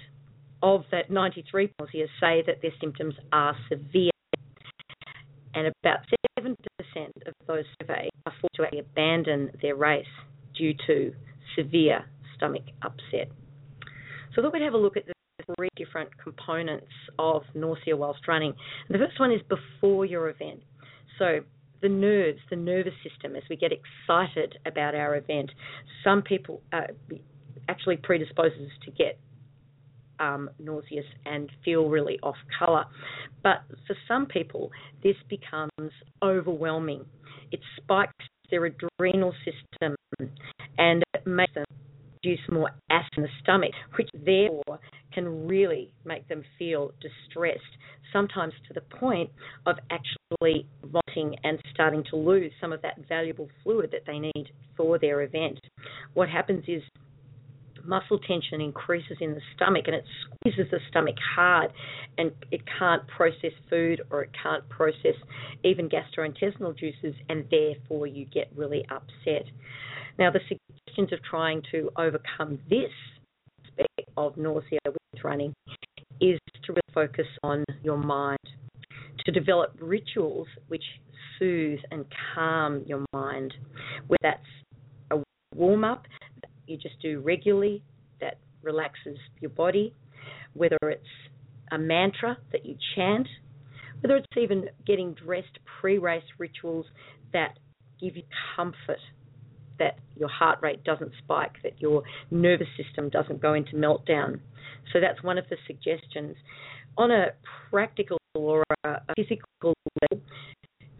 [0.62, 4.10] of that 93 nausea say that their symptoms are severe,
[5.54, 5.98] and about
[6.38, 6.56] 7%
[7.26, 10.06] of those surveyed are forced to abandon their race
[10.56, 11.12] due to
[11.56, 12.04] severe
[12.36, 13.30] stomach upset.
[14.34, 15.13] So I thought we'd have a look at the
[15.56, 16.86] three different components
[17.18, 18.54] of nausea whilst running.
[18.88, 20.60] And the first one is before your event.
[21.18, 21.40] So
[21.84, 25.50] the nerves, the nervous system, as we get excited about our event.
[26.02, 26.86] Some people uh,
[27.68, 29.18] actually predisposes to get
[30.18, 32.84] um, nauseous and feel really off colour.
[33.42, 34.70] But for some people,
[35.02, 37.04] this becomes overwhelming.
[37.52, 38.12] It spikes
[38.50, 39.94] their adrenal system
[40.78, 41.64] and makes them
[42.24, 44.80] produce more acid in the stomach, which therefore
[45.12, 47.60] can really make them feel distressed,
[48.12, 49.30] sometimes to the point
[49.66, 54.50] of actually vomiting and starting to lose some of that valuable fluid that they need
[54.76, 55.58] for their event.
[56.14, 56.82] What happens is
[57.84, 61.70] muscle tension increases in the stomach and it squeezes the stomach hard
[62.16, 65.14] and it can't process food or it can't process
[65.62, 69.44] even gastrointestinal juices and therefore you get really upset.
[70.18, 70.40] Now the
[70.94, 72.90] suggestions of trying to overcome this
[73.62, 75.54] aspect of nausea with running
[76.20, 78.38] is to really focus on your mind,
[79.24, 80.82] to develop rituals which
[81.38, 82.04] soothe and
[82.34, 83.52] calm your mind,
[84.06, 84.40] whether that's
[85.10, 85.22] a
[85.54, 86.06] warm up
[86.66, 87.82] you just do regularly
[88.20, 89.92] that relaxes your body,
[90.54, 91.02] whether it's
[91.72, 93.26] a mantra that you chant,
[94.00, 96.86] whether it's even getting dressed pre race rituals
[97.32, 97.58] that
[98.00, 98.22] give you
[98.56, 98.98] comfort
[99.78, 104.40] that your heart rate doesn't spike, that your nervous system doesn't go into meltdown.
[104.92, 106.36] So that's one of the suggestions.
[106.96, 107.26] On a
[107.70, 110.24] practical or a physical level,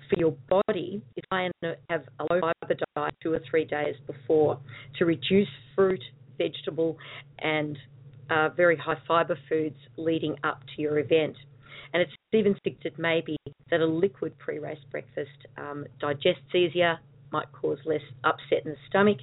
[0.08, 4.58] for your body try and have a low fiber diet two or three days before
[4.98, 6.02] to reduce fruit,
[6.38, 6.96] vegetable,
[7.38, 7.78] and
[8.30, 11.36] uh, very high fiber foods leading up to your event.
[11.92, 13.36] And it's even suggested maybe
[13.70, 16.98] that a liquid pre race breakfast um, digests easier,
[17.34, 19.18] might cause less upset in the stomach.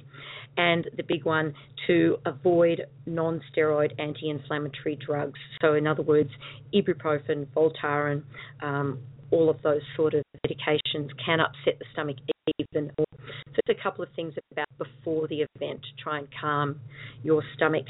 [0.58, 1.54] And the big one,
[1.86, 5.40] to avoid non steroid anti inflammatory drugs.
[5.62, 6.28] So, in other words,
[6.74, 8.22] ibuprofen, Voltaren,
[8.62, 8.98] um,
[9.30, 12.16] all of those sort of medications can upset the stomach
[12.58, 13.06] even more.
[13.18, 16.80] So it's a couple of things about before the event to try and calm
[17.22, 17.86] your stomach.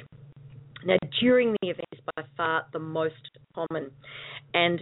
[0.85, 3.15] Now, during the event is by far the most
[3.55, 3.91] common.
[4.55, 4.81] And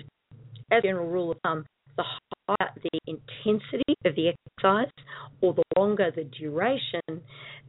[0.70, 1.64] as a general rule of thumb,
[1.96, 4.92] the higher the intensity of the exercise
[5.40, 7.22] or the longer the duration,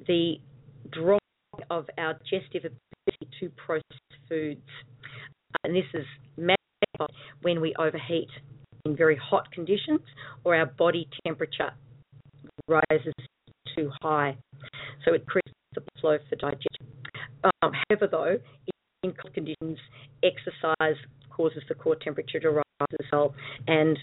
[0.08, 0.36] the
[0.92, 1.22] drop
[1.70, 3.84] of our digestive ability to process
[4.28, 4.62] foods.
[5.64, 6.06] And this is
[6.38, 8.30] magnified when we overheat
[8.86, 10.02] in very hot conditions
[10.44, 11.72] or our body temperature
[12.68, 13.14] rises
[13.76, 14.36] too high.
[15.06, 16.88] So it increases the flow for digestion.
[17.44, 18.38] Um, however, though,
[19.04, 19.78] in cold conditions,
[20.24, 20.96] exercise
[21.30, 22.64] causes the core temperature to rise
[23.68, 23.98] And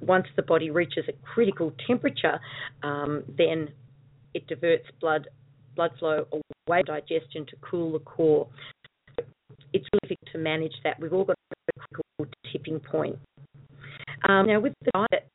[0.00, 2.38] once the body reaches a critical temperature,
[2.82, 3.68] um, then
[4.34, 5.28] it diverts blood
[5.74, 8.46] blood flow away from digestion to cool the core.
[9.72, 11.00] It's really difficult to manage that.
[11.00, 13.18] We've all got a critical tipping point.
[14.28, 15.28] Um, now, with the diet,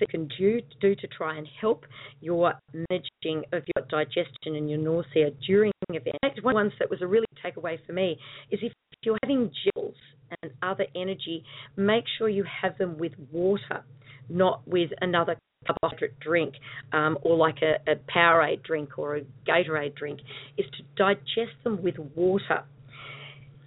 [0.00, 1.84] that can do, do to try and help
[2.20, 6.16] your managing of your digestion and your nausea during event.
[6.22, 8.18] One of the ones that was a really takeaway for me
[8.50, 9.94] is if you're having gels
[10.42, 11.44] and other energy,
[11.76, 13.84] make sure you have them with water,
[14.28, 15.36] not with another
[15.66, 16.54] carbohydrate drink
[16.92, 20.20] um, or like a, a Powerade drink or a Gatorade drink,
[20.56, 22.64] is to digest them with water.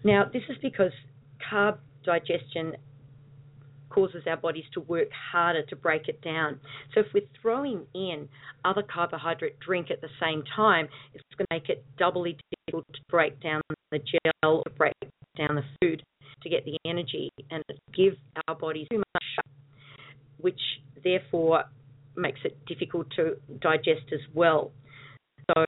[0.03, 0.91] Now, this is because
[1.51, 2.73] carb digestion
[3.93, 6.59] causes our bodies to work harder to break it down.
[6.93, 8.27] So if we're throwing in
[8.65, 12.99] other carbohydrate drink at the same time, it's going to make it doubly difficult to
[13.09, 14.93] break down the gel, to break
[15.37, 16.01] down the food,
[16.41, 17.63] to get the energy, and
[17.95, 18.13] give
[18.47, 19.23] our bodies too much,
[20.39, 20.59] which
[21.03, 21.63] therefore
[22.15, 24.71] makes it difficult to digest as well.
[25.55, 25.65] So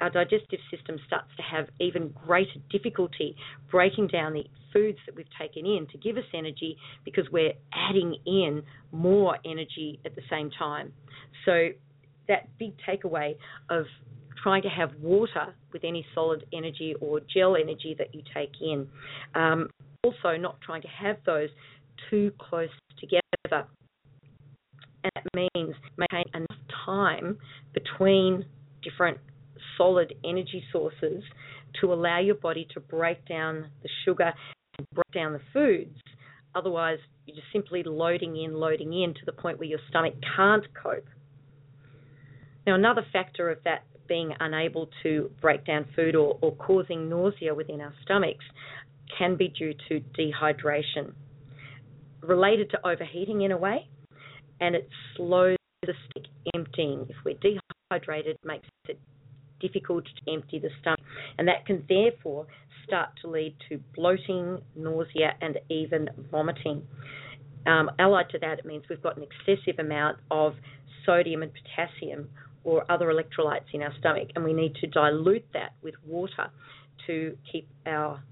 [0.00, 3.36] our digestive system starts to have even greater difficulty
[3.70, 8.16] breaking down the foods that we've taken in to give us energy because we're adding
[8.26, 10.92] in more energy at the same time.
[11.44, 11.68] So
[12.28, 13.36] that big takeaway
[13.70, 13.84] of
[14.42, 18.86] trying to have water with any solid energy or gel energy that you take in.
[19.34, 19.68] Um,
[20.04, 21.48] also, not trying to have those
[22.10, 22.68] too close
[23.00, 23.66] together.
[25.02, 27.38] And that means maintain enough time
[27.72, 28.44] between
[28.82, 29.18] different
[29.76, 31.22] solid energy sources
[31.80, 34.32] to allow your body to break down the sugar
[34.78, 35.96] and break down the foods.
[36.54, 40.64] Otherwise, you're just simply loading in, loading in to the point where your stomach can't
[40.80, 41.06] cope.
[42.66, 47.54] Now, another factor of that being unable to break down food or, or causing nausea
[47.54, 48.44] within our stomachs
[49.18, 51.12] can be due to dehydration,
[52.22, 53.88] related to overheating in a way,
[54.60, 57.06] and it slows the stomach emptying.
[57.08, 57.36] If we're
[57.90, 58.98] dehydrated, it makes it
[59.60, 61.00] difficult to empty the stomach,
[61.38, 62.46] and that can therefore
[62.86, 66.82] start to lead to bloating, nausea, and even vomiting.
[67.66, 70.54] Um, allied to that, it means we've got an excessive amount of
[71.04, 72.28] sodium and potassium
[72.64, 76.50] or other electrolytes in our stomach, and we need to dilute that with water
[77.06, 78.22] to keep our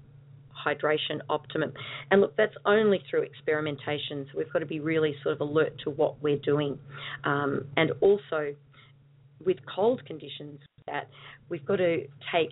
[0.65, 1.71] hydration optimum.
[2.11, 5.73] And look, that's only through experimentation, so we've got to be really sort of alert
[5.83, 6.79] to what we're doing.
[7.23, 8.55] Um, and also,
[9.45, 11.09] with cold conditions, that
[11.49, 12.49] we've got to take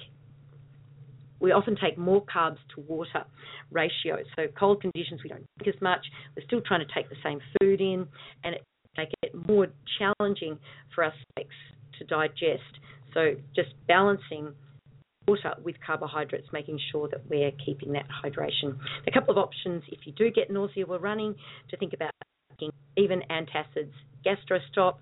[1.39, 3.25] we often take more carbs to water
[3.69, 4.17] ratio.
[4.37, 5.99] So cold conditions we don't drink as much.
[6.37, 8.07] We're still trying to take the same food in,
[8.45, 8.63] and it
[8.97, 9.67] make it more
[9.99, 10.57] challenging
[10.95, 11.55] for stomachs
[11.99, 12.79] to digest.
[13.13, 14.53] So just balancing
[15.27, 18.77] water with carbohydrates, making sure that we're keeping that hydration.
[19.07, 21.35] A couple of options if you do get nausea while running,
[21.69, 22.11] to think about
[22.95, 23.91] even antacids,
[24.25, 24.97] gastrostop,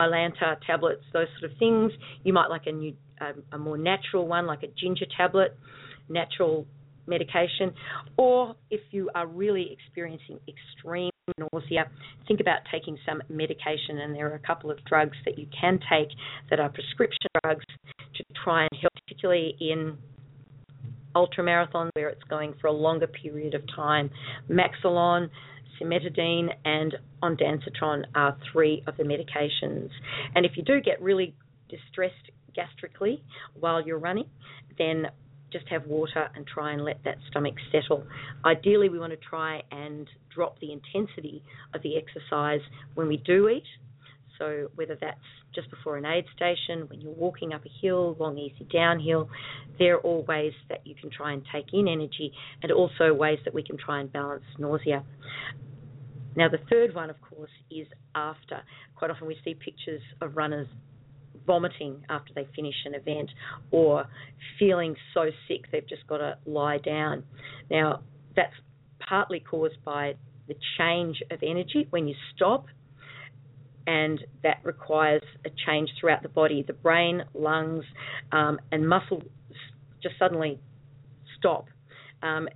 [0.00, 1.92] Mylanta tablets, those sort of things.
[2.24, 5.56] You might like a new, um, a more natural one, like a ginger tablet,
[6.08, 6.66] natural
[7.06, 7.72] medication.
[8.16, 11.90] Or if you are really experiencing extreme nausea,
[12.26, 13.98] think about taking some medication.
[13.98, 16.08] And there are a couple of drugs that you can take
[16.50, 17.64] that are prescription drugs
[18.16, 19.96] to try and help, particularly in
[21.14, 24.10] ultramarathon where it's going for a longer period of time.
[24.50, 25.30] Maxolon
[25.80, 29.90] cimetidine, and ondansetron are three of the medications.
[30.34, 31.34] And if you do get really
[31.68, 33.20] distressed gastrically
[33.58, 34.26] while you're running,
[34.78, 35.06] then
[35.52, 38.04] just have water and try and let that stomach settle.
[38.44, 42.60] Ideally, we want to try and drop the intensity of the exercise
[42.94, 43.62] when we do eat.
[44.38, 45.18] So, whether that's
[45.54, 49.28] just before an aid station, when you're walking up a hill, long, easy downhill,
[49.78, 53.38] There are all ways that you can try and take in energy and also ways
[53.44, 55.04] that we can try and balance nausea.
[56.36, 58.62] Now, the third one, of course, is after.
[58.96, 60.66] Quite often we see pictures of runners
[61.46, 63.30] vomiting after they finish an event
[63.70, 64.06] or
[64.58, 67.24] feeling so sick they've just got to lie down.
[67.70, 68.02] Now,
[68.34, 68.54] that's
[69.06, 70.14] partly caused by
[70.48, 72.66] the change of energy when you stop,
[73.86, 76.64] and that requires a change throughout the body.
[76.66, 77.84] The brain, lungs,
[78.32, 79.22] um, and muscle
[80.02, 80.58] just suddenly
[81.38, 81.66] stop.
[82.22, 82.48] Um,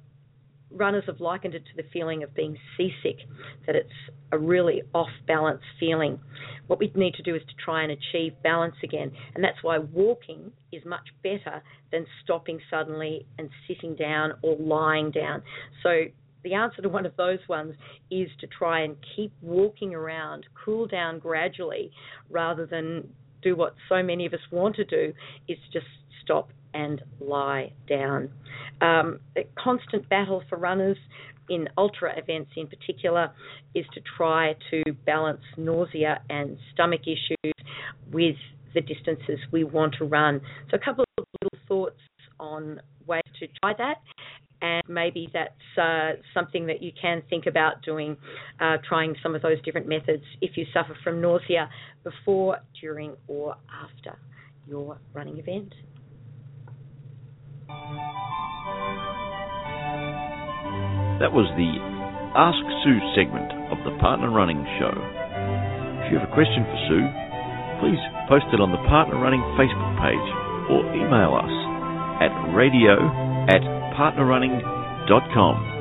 [0.70, 3.18] runners have likened it to the feeling of being seasick,
[3.66, 3.88] that it's
[4.32, 6.18] a really off balance feeling.
[6.66, 9.78] What we need to do is to try and achieve balance again, and that's why
[9.78, 15.42] walking is much better than stopping suddenly and sitting down or lying down.
[15.82, 16.04] So
[16.48, 17.74] the answer to one of those ones
[18.10, 21.90] is to try and keep walking around, cool down gradually,
[22.30, 23.08] rather than
[23.42, 25.12] do what so many of us want to do,
[25.46, 25.86] is just
[26.22, 28.30] stop and lie down.
[28.80, 30.96] Um, a constant battle for runners
[31.50, 33.30] in ultra events in particular
[33.74, 37.54] is to try to balance nausea and stomach issues
[38.12, 38.36] with
[38.74, 40.40] the distances we want to run.
[40.70, 42.00] So, a couple of little thoughts
[42.38, 43.96] on ways to try that.
[44.60, 48.16] And maybe that's uh, something that you can think about doing,
[48.60, 51.68] uh, trying some of those different methods if you suffer from nausea
[52.02, 54.18] before, during, or after
[54.66, 55.72] your running event.
[61.18, 61.72] That was the
[62.38, 64.94] Ask Sue segment of the Partner Running Show.
[66.06, 67.06] If you have a question for Sue,
[67.82, 67.98] please
[68.30, 70.28] post it on the Partner Running Facebook page
[70.70, 71.50] or email us
[72.22, 73.02] at radio
[73.50, 75.78] at partnerrunning.com.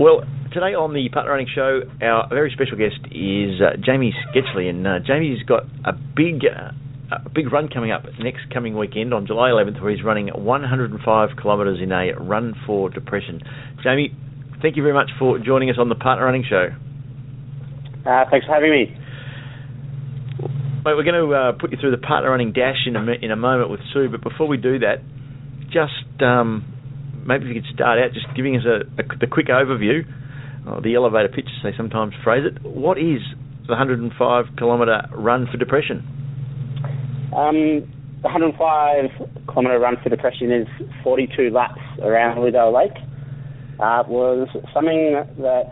[0.00, 0.22] Well,
[0.54, 4.86] today on the Partner Running Show, our very special guest is uh, Jamie Sketchley, and
[4.86, 6.70] uh, Jamie's got a big, uh,
[7.14, 11.28] a big run coming up next coming weekend on July 11th, where he's running 105
[11.42, 13.42] kilometres in a run for depression.
[13.84, 14.14] Jamie,
[14.62, 16.68] thank you very much for joining us on the Partner Running Show.
[18.06, 18.96] Uh, thanks for having me.
[20.84, 23.30] Mate, we're going to uh, put you through the Partner Running Dash in a in
[23.30, 25.02] a moment with Sue, but before we do that,
[25.66, 26.64] just um,
[27.26, 30.06] maybe if you could start out just giving us a, a the quick overview,
[30.66, 32.64] or the elevator pitch, as they sometimes phrase it.
[32.64, 33.20] What is
[33.66, 36.06] the 105 kilometre run for depression?
[37.36, 37.84] Um,
[38.22, 40.66] the 105 kilometre run for depression is
[41.04, 42.96] 42 laps around Lilydale Lake.
[43.80, 45.70] Uh, was something that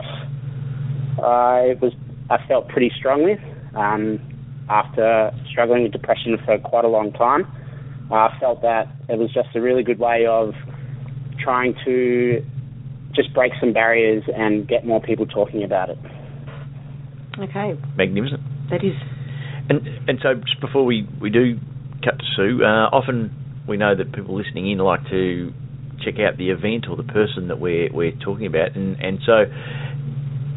[1.18, 1.92] I was
[2.30, 3.40] I felt pretty strong with
[3.74, 4.20] um,
[4.68, 7.46] after struggling with depression for quite a long time.
[8.10, 10.54] I felt that it was just a really good way of
[11.42, 12.44] trying to
[13.14, 15.98] just break some barriers and get more people talking about it.
[17.38, 17.78] Okay.
[17.96, 18.40] Magnificent.
[18.70, 18.94] That is.
[19.68, 21.58] And and so just before we, we do
[22.04, 23.34] cut to Sue, uh, often
[23.68, 25.52] we know that people listening in like to
[26.04, 29.44] check out the event or the person that we're we're talking about, and and so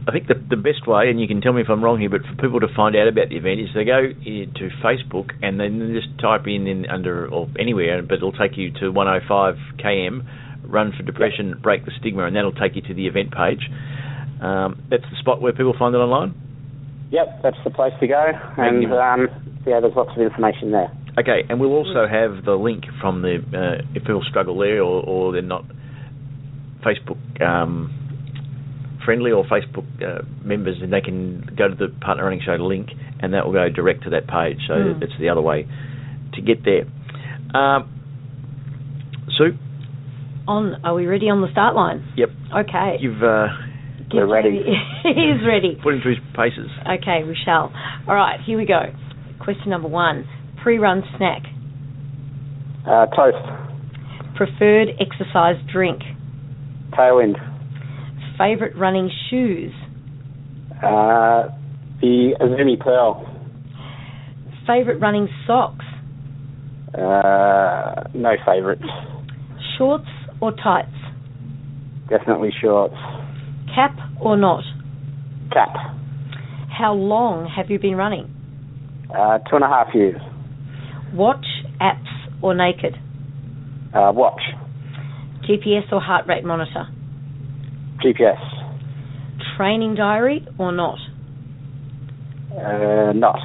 [0.08, 2.10] I think the the best way, and you can tell me if I'm wrong here,
[2.10, 5.60] but for people to find out about the event is they go to Facebook and
[5.60, 10.26] then just type in, in under or anywhere, but it'll take you to 105 km
[10.66, 11.62] Run for Depression, yep.
[11.62, 13.70] Break the Stigma, and that'll take you to the event page.
[14.42, 16.34] Um, that's the spot where people find it online.
[17.12, 19.28] Yep, that's the place to go, and um,
[19.66, 20.92] yeah, there's lots of information there.
[21.20, 25.04] Okay, and we'll also have the link from the uh, if people struggle there or,
[25.04, 25.66] or they're not
[26.86, 27.92] Facebook um,
[29.04, 32.90] friendly or Facebook uh, members, then they can go to the Partner Running Show link,
[33.22, 34.60] and that will go direct to that page.
[34.68, 35.02] So mm.
[35.02, 35.68] it's the other way
[36.36, 36.86] to get there.
[37.60, 37.90] Um,
[39.38, 39.58] Sue,
[40.48, 40.82] on.
[40.84, 42.06] Are we ready on the start line?
[42.18, 42.30] Yep.
[42.66, 42.98] Okay.
[43.00, 43.22] You've.
[43.22, 43.48] Uh,
[44.14, 44.62] We're ready.
[45.04, 45.78] He's ready.
[45.82, 46.70] Put him through his paces.
[46.82, 47.72] Okay, we shall.
[48.08, 48.94] All right, here we go.
[49.40, 50.26] Question number one:
[50.64, 51.44] pre-run snack.
[52.88, 53.38] Uh, toast.
[54.36, 56.02] Preferred exercise drink.
[56.92, 57.36] Tailwind.
[58.38, 59.72] Favorite running shoes.
[60.78, 61.50] Uh,
[62.02, 63.26] the Azumi Pearl.
[64.66, 65.86] Favorite running socks.
[66.94, 68.86] Uh, no favorites.
[69.78, 70.08] Shorts
[70.42, 70.88] or tights?
[72.10, 72.96] Definitely shorts.
[73.76, 74.64] Cap or not?
[75.52, 75.76] Cap.
[76.70, 78.34] How long have you been running?
[79.14, 80.22] Uh, two and a half years.
[81.14, 81.46] Watch,
[81.82, 82.08] apps,
[82.42, 82.96] or naked?
[83.94, 84.42] Uh, watch.
[85.48, 86.88] GPS or heart rate monitor?
[88.04, 88.40] GPS.
[89.58, 91.00] Training diary or not?
[92.52, 93.40] Uh, not.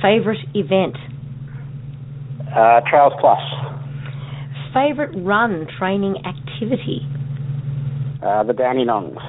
[0.00, 0.96] Favorite event?
[2.54, 3.40] Uh, Trails Plus
[4.72, 7.00] favourite run training activity?
[8.22, 9.20] Uh, the Dandenongs.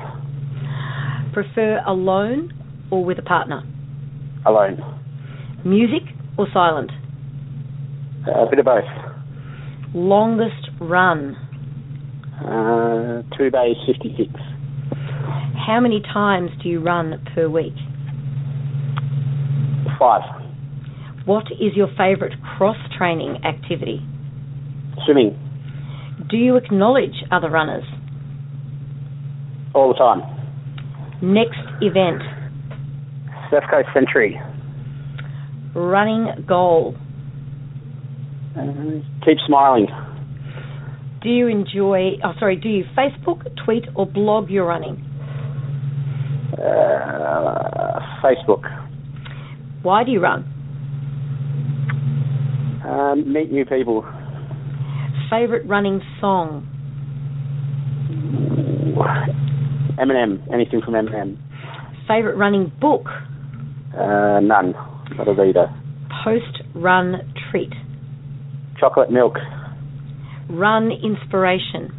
[1.34, 2.54] Prefer alone
[2.92, 3.64] or with a partner?
[4.46, 4.78] Alone.
[5.66, 6.04] Music
[6.38, 6.92] or silent?
[8.28, 8.84] Uh, a bit of both.
[9.94, 11.36] Longest run?
[12.40, 14.32] Uh, two days, 56.
[15.66, 17.74] How many times do you run per week?
[20.00, 20.22] Five.
[21.26, 24.02] What is your favourite cross training activity?
[25.06, 25.40] Swimming.
[26.30, 27.86] Do you acknowledge other runners?
[29.74, 30.22] All the time.
[31.22, 32.22] Next event.
[33.50, 34.40] Surf Coast Century.
[35.76, 36.98] Running goal.
[38.58, 39.88] Uh, keep smiling.
[41.22, 45.04] Do you enjoy, oh, sorry, do you Facebook, tweet, or blog your running?
[46.54, 48.64] Uh, Facebook.
[49.82, 50.44] Why do you run?
[52.86, 54.06] Um, meet new people.
[55.30, 56.70] Favorite running song?
[60.00, 60.54] Eminem.
[60.54, 61.38] Anything from Eminem.
[62.08, 63.08] Favorite running book?
[63.98, 64.74] Uh, none.
[65.16, 65.74] Not a reader.
[66.24, 67.72] Post run treat?
[68.80, 69.36] Chocolate milk.
[70.50, 71.92] Run inspiration?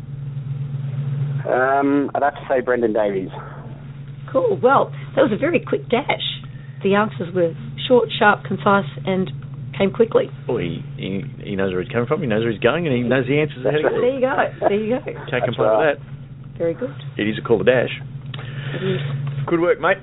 [1.49, 3.31] Um, I'd have to say Brendan Davies.
[4.33, 4.59] Cool.
[4.63, 6.25] Well, that was a very quick dash.
[6.83, 7.53] The answers were
[7.87, 9.31] short, sharp, concise, and
[9.77, 10.31] came quickly.
[10.49, 12.21] Well, he, he he knows where he's coming from.
[12.21, 14.37] He knows where he's going, and he knows the answers ahead of There you go.
[14.61, 15.05] There you go.
[15.05, 15.95] Can't That's complain right.
[15.95, 16.59] with that.
[16.59, 16.95] Very good.
[17.19, 17.91] It is a call to dash.
[18.75, 19.01] It is.
[19.47, 19.99] Good work, mate.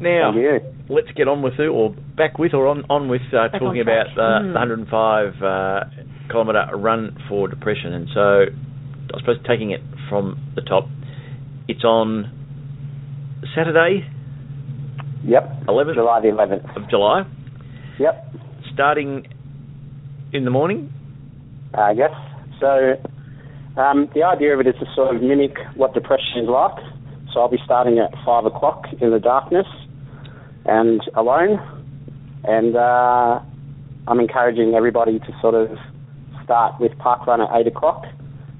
[0.00, 0.32] Now,
[0.88, 3.88] let's get on with it, or back with, or on, on with uh, talking on
[3.88, 4.52] about uh, Hmm.
[4.52, 5.80] the 105 uh,
[6.30, 7.92] kilometre run for depression.
[7.92, 8.44] And so,
[9.14, 10.88] I suppose taking it from the top,
[11.68, 12.30] it's on
[13.54, 14.06] Saturday,
[15.24, 15.64] Yep.
[15.66, 16.76] 11th July the 11th.
[16.76, 17.24] of July,
[17.98, 18.34] Yep.
[18.72, 19.26] starting
[20.32, 20.92] in the morning.
[21.74, 22.10] Uh, yes.
[22.60, 22.94] So
[23.80, 26.76] um, the idea of it is to sort of mimic what depression is like.
[27.32, 29.66] So I'll be starting at five o'clock in the darkness
[30.64, 31.58] and alone,
[32.44, 33.40] and uh,
[34.08, 35.76] I'm encouraging everybody to sort of
[36.44, 38.04] start with park run at eight o'clock,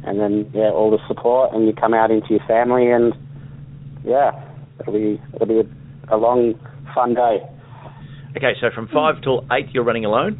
[0.04, 3.14] and then yeah, all the support, and you come out into your family, and
[4.04, 4.32] yeah,
[4.80, 6.54] it'll be it'll be a, a long,
[6.94, 7.38] fun day.
[8.36, 10.36] Okay, so from 5 till 8, you're running alone.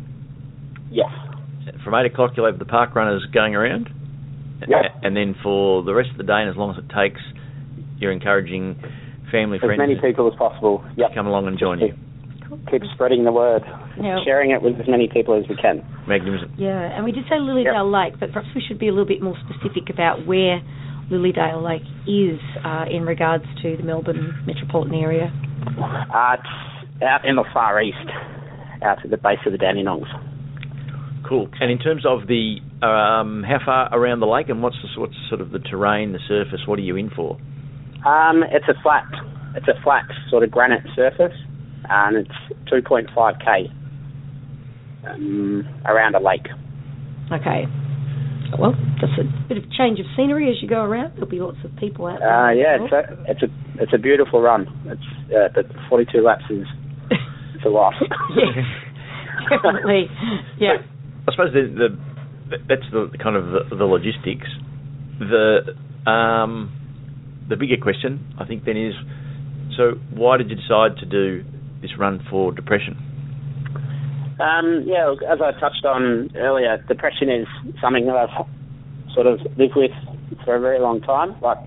[0.90, 1.08] Yes.
[1.82, 3.88] From 8 o'clock, you'll have the park runners going around.
[4.68, 4.82] Yeah.
[5.02, 7.20] And then for the rest of the day, and as long as it takes,
[7.98, 8.76] you're encouraging
[9.32, 10.84] family, As friends As many people as possible.
[10.96, 11.14] Yep.
[11.14, 11.94] come along and join you.
[12.70, 13.62] Keep spreading the word.
[14.00, 14.18] Yeah.
[14.24, 15.82] sharing it with as many people as we can.
[16.06, 16.58] Magnificent.
[16.58, 19.22] Yeah, and we did say Lilydale Lake, but perhaps we should be a little bit
[19.22, 20.60] more specific about where
[21.10, 25.32] Lilydale Lake is uh, in regards to the Melbourne metropolitan area.
[26.12, 27.96] Uh, it's out in the far east,
[28.82, 30.06] out at the base of the Dandenongs.
[31.28, 31.48] Cool.
[31.60, 35.16] And in terms of the um, how far around the lake, and what's the, what's
[35.28, 36.60] sort of the terrain, the surface?
[36.66, 37.38] What are you in for?
[38.06, 39.06] Um, it's a flat,
[39.56, 41.34] it's a flat sort of granite surface,
[41.88, 43.70] and it's 2.5k
[45.08, 46.46] um, around a lake.
[47.32, 47.66] Okay.
[48.58, 51.14] Well, just a bit of change of scenery as you go around.
[51.14, 52.30] There'll be lots of people out there.
[52.30, 54.66] Uh, yeah, it's a, it's a, it's a beautiful run.
[54.86, 56.66] It's, uh, but 42 laps is,
[57.10, 57.94] it's a lot.
[58.36, 58.64] yes,
[59.50, 60.06] definitely.
[60.58, 60.78] Yeah.
[61.28, 61.98] I suppose the, the
[62.68, 64.46] that's the kind of the, the logistics.
[65.18, 65.74] The
[66.08, 66.70] um,
[67.48, 68.94] the bigger question, I think, then is
[69.76, 71.44] so why did you decide to do
[71.82, 72.96] this run for depression?
[74.38, 77.46] Um, yeah, look, as I touched on earlier, depression is
[77.80, 78.46] something that I've
[79.14, 79.92] sort of lived with
[80.44, 81.40] for a very long time.
[81.40, 81.58] Like,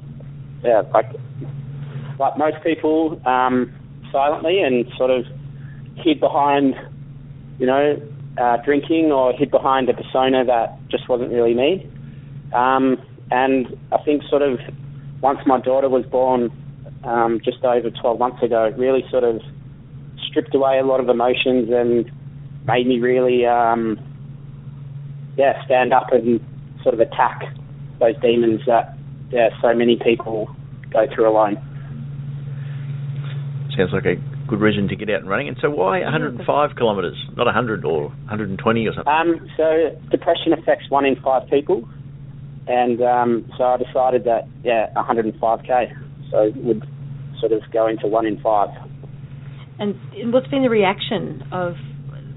[0.64, 1.12] yeah, like
[2.20, 3.74] like most people, um,
[4.12, 5.26] silently and sort of
[5.96, 6.76] hid behind,
[7.58, 7.96] you know,
[8.38, 11.90] uh, drinking or hid behind a persona that just wasn't really me.
[12.54, 12.98] Um,
[13.32, 14.60] and I think sort of
[15.22, 16.52] once my daughter was born,
[17.04, 19.42] um, just over 12 months ago, it really sort of
[20.30, 22.10] stripped away a lot of emotions and
[22.66, 23.98] made me really, um,
[25.38, 26.40] yeah, stand up and
[26.84, 27.44] sort of attack
[28.00, 28.98] those demons that
[29.32, 30.50] yeah, so many people
[30.92, 31.58] go through alone.
[33.78, 34.16] Sounds like a
[34.48, 35.48] good reason to get out and running.
[35.48, 39.14] And so why 105 kilometres, not 100 or 120 or something?
[39.14, 41.88] Um, so depression affects one in five people,
[42.68, 45.96] and um, so I decided that yeah, 105k,
[46.32, 46.84] so would
[47.40, 48.70] sort of go into one in five.
[49.80, 49.96] And
[50.34, 51.76] what's been the reaction of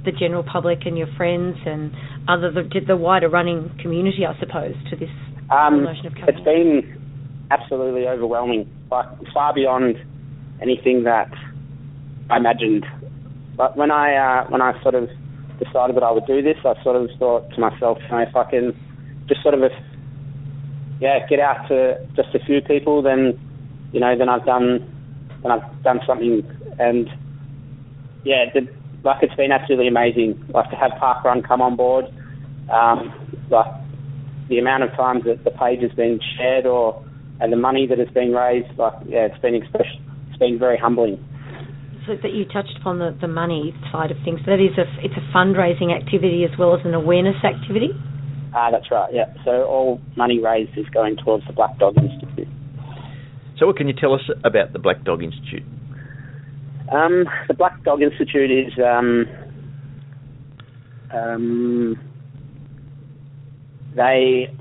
[0.04, 1.92] the general public and your friends and
[2.28, 5.10] other the, the wider running community, I suppose, to this
[5.50, 6.44] Um, notion of it's coming?
[6.44, 7.02] been
[7.50, 9.96] absolutely overwhelming, like far beyond
[10.60, 11.30] anything that
[12.30, 12.86] I imagined.
[13.56, 15.08] But when I uh, when I sort of
[15.58, 18.34] decided that I would do this, I sort of thought to myself, you know, if
[18.34, 18.72] I can
[19.28, 19.60] just sort of,
[21.00, 23.38] yeah, get out to just a few people, then
[23.92, 24.80] you know, then I've done,
[25.42, 26.42] then I've done something,
[26.78, 27.08] and
[28.24, 28.60] yeah, the,
[29.04, 30.42] like it's been absolutely amazing.
[30.52, 32.06] Like to have Parkrun come on board,
[32.72, 33.12] um,
[33.50, 33.66] like
[34.48, 37.04] the amount of times that the page has been shared or
[37.40, 39.98] and the money that has been raised, like yeah, it's been express-
[40.28, 41.18] it's been very humbling.
[42.06, 44.40] So that you touched upon the, the money side of things.
[44.46, 47.90] That is a it's a fundraising activity as well as an awareness activity.
[48.54, 49.12] Ah, that's right.
[49.12, 49.32] Yeah.
[49.44, 52.48] So all money raised is going towards the Black Dog Institute.
[53.58, 55.62] So what can you tell us about the Black Dog Institute?
[56.92, 59.26] Um, the Black Dog Institute is um,
[61.10, 61.98] um,
[63.96, 64.54] they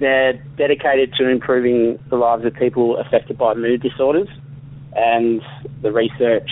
[0.00, 4.28] they're dedicated to improving the lives of people affected by mood disorders,
[4.96, 5.42] and
[5.82, 6.48] the research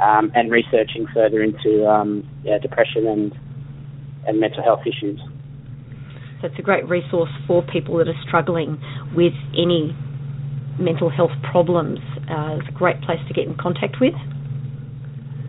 [0.00, 3.34] um, and researching further into um, yeah, depression and
[4.28, 5.20] and mental health issues.
[6.40, 8.80] So it's a great resource for people that are struggling
[9.14, 9.96] with any
[10.78, 11.98] mental health problems.
[12.30, 14.14] Uh, it's a great place to get in contact with.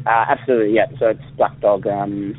[0.07, 0.85] Uh, absolutely, yeah.
[0.99, 2.33] So it's Black Dog, um,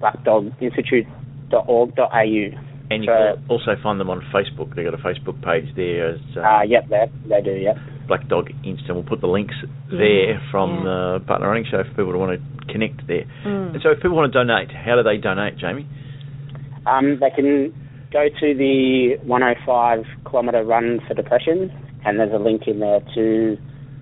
[0.00, 2.64] blackdoginstitute.org.au.
[2.90, 4.74] And you So- can also find them on Facebook.
[4.74, 7.76] They've got a Facebook page there as uh, Uh, yep, they, they do, yep.
[8.06, 8.92] Black Dog Insta.
[8.94, 9.54] We'll put the links
[9.90, 10.82] there from yeah.
[10.84, 13.24] the Partner Running Show for people to want to connect there.
[13.44, 13.74] Mm.
[13.74, 15.86] And so if people want to donate, how do they donate, Jamie?
[16.86, 17.72] Um, they can
[18.10, 21.70] go to the 105 kilometre run for depression,
[22.04, 23.58] and there's a link in there to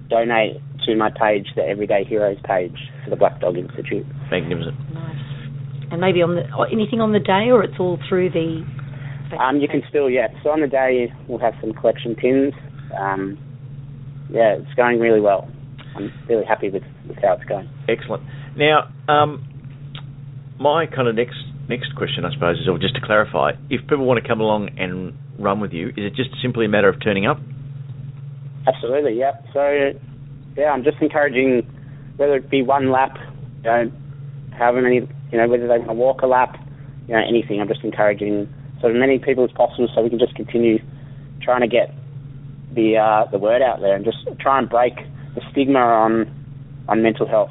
[0.08, 4.06] donate to my page, the Everyday Heroes page for the Black Dog Institute.
[4.30, 4.74] Magnificent.
[4.94, 5.16] Nice.
[5.90, 8.64] And maybe on the anything on the day, or it's all through the.
[9.38, 10.28] Um, you can still, yeah.
[10.42, 12.54] So on the day, we'll have some collection pins.
[12.98, 13.38] Um,
[14.30, 15.48] yeah, it's going really well.
[15.96, 17.68] I'm really happy with, with how it's going.
[17.88, 18.22] Excellent.
[18.56, 19.46] Now, um,
[20.58, 24.06] my kind of next next question, I suppose, is or just to clarify, if people
[24.06, 27.02] want to come along and run with you, is it just simply a matter of
[27.02, 27.38] turning up?
[28.66, 29.32] Absolutely, yeah.
[29.52, 29.98] So,
[30.56, 31.68] yeah, I'm just encouraging
[32.16, 33.16] whether it be one lap,
[33.58, 33.92] you know,
[34.56, 36.56] however many, you know, whether they want to walk a lap,
[37.08, 37.60] you know, anything.
[37.60, 38.48] I'm just encouraging
[38.80, 40.78] so many people as possible, so we can just continue
[41.42, 41.94] trying to get
[42.74, 44.94] the uh, the word out there and just try and break
[45.34, 46.26] the stigma on
[46.88, 47.50] on mental health.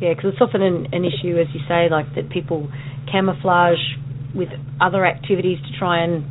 [0.00, 2.70] Yeah, because it's often an, an issue, as you say, like that people
[3.12, 3.78] camouflage
[4.34, 4.48] with
[4.80, 6.24] other activities to try and,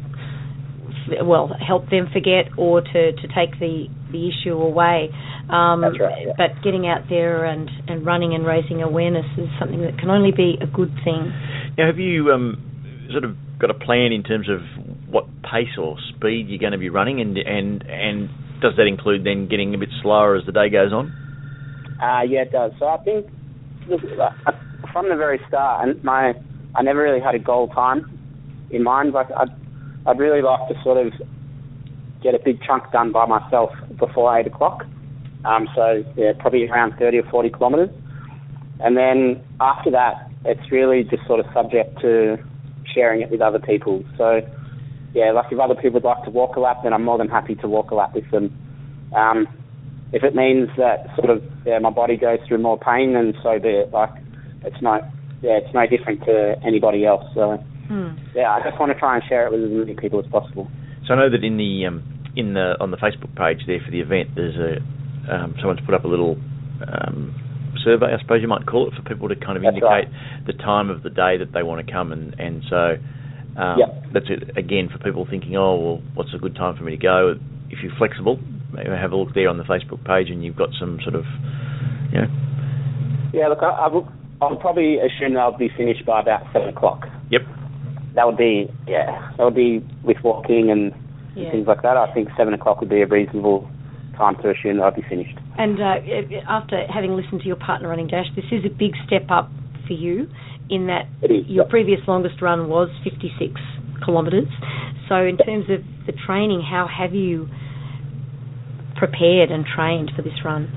[1.22, 5.10] well, help them forget or to, to take the, the issue away.
[5.50, 6.34] Um, That's right, yeah.
[6.38, 10.32] But getting out there and, and running and raising awareness is something that can only
[10.32, 11.34] be a good thing.
[11.78, 14.62] Now, have you um, sort of got a plan in terms of
[15.08, 18.30] what pace or speed you're going to be running, and and and
[18.62, 21.12] does that include then getting a bit slower as the day goes on?
[22.02, 22.72] Uh, yeah, it does.
[22.80, 23.26] So I think
[23.92, 24.52] uh,
[24.94, 26.34] from the very start, and my
[26.76, 28.20] I never really had a goal time
[28.72, 29.14] in mind.
[29.14, 29.50] Like I'd
[30.06, 31.14] I'd really like to sort of
[32.22, 34.86] get a big chunk done by myself before eight o'clock.
[35.46, 37.90] Um, so yeah, probably around thirty or forty kilometres,
[38.80, 42.38] and then after that, it's really just sort of subject to
[42.94, 44.04] sharing it with other people.
[44.18, 44.42] So
[45.14, 47.30] yeah, like if other people would like to walk a lap, then I'm more than
[47.30, 48.52] happy to walk a lap with them.
[49.16, 49.48] Um,
[50.12, 53.60] if it means that sort of yeah, my body goes through more pain, then so
[53.60, 53.94] be it.
[53.94, 54.12] Like
[54.64, 55.00] it's no
[55.42, 57.24] yeah, it's no different to anybody else.
[57.34, 58.10] So Hmm.
[58.36, 60.70] yeah, I just want to try and share it with as many people as possible.
[61.10, 62.06] So I know that in the um,
[62.38, 64.78] in the on the Facebook page there for the event, there's a
[65.26, 66.38] um, someone's put up a little
[66.86, 67.34] um,
[67.84, 70.06] survey, I suppose you might call it, for people to kind of That's indicate
[70.46, 73.02] the time of the day that they want to come, and and so
[73.58, 73.90] um, Yep.
[74.14, 77.02] that's it again for people thinking, oh well, what's a good time for me to
[77.02, 77.34] go?
[77.74, 78.38] If you're flexible,
[78.72, 81.26] maybe have a look there on the Facebook page, and you've got some sort of
[82.14, 82.30] you know
[83.34, 84.06] Yeah, look, I, I would
[84.44, 87.08] I'll probably assume I'll be finished by about seven o'clock.
[87.32, 87.42] Yep.
[88.16, 91.52] That would be yeah, that would be with walking and, and Yeah.
[91.52, 91.98] things like that.
[91.98, 93.70] I think seven o'clock would be a reasonable
[94.18, 95.38] time to assume that I'd be finished.
[95.58, 95.96] And uh,
[96.48, 99.50] after having listened to your partner running dash, this is a big step up
[99.88, 100.28] for you
[100.70, 101.70] in that your yep.
[101.70, 103.54] previous longest run was 56
[104.06, 104.48] kilometres.
[105.08, 107.50] So, in terms of the training, how have you
[108.96, 110.68] prepared and trained for this run?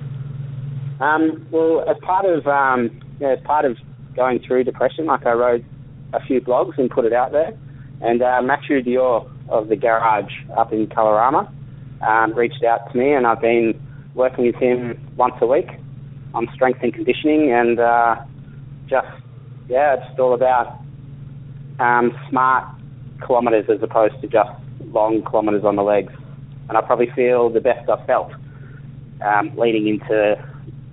[1.01, 3.77] Um, well, as part of um, yeah, as part of
[4.17, 5.65] going through depression, like I wrote
[6.13, 7.57] a few blogs and put it out there.
[8.01, 11.51] And uh, Matthew Dior of the Garage up in Colorama
[12.03, 13.81] um, reached out to me, and I've been
[14.15, 15.69] working with him once a week
[16.35, 18.17] on strength and conditioning, and uh,
[18.89, 19.07] just
[19.69, 20.79] yeah, it's all about
[21.79, 22.69] um, smart
[23.27, 24.51] kilometres as opposed to just
[24.87, 26.13] long kilometres on the legs.
[26.69, 28.33] And I probably feel the best I've felt
[29.25, 30.35] um, leading into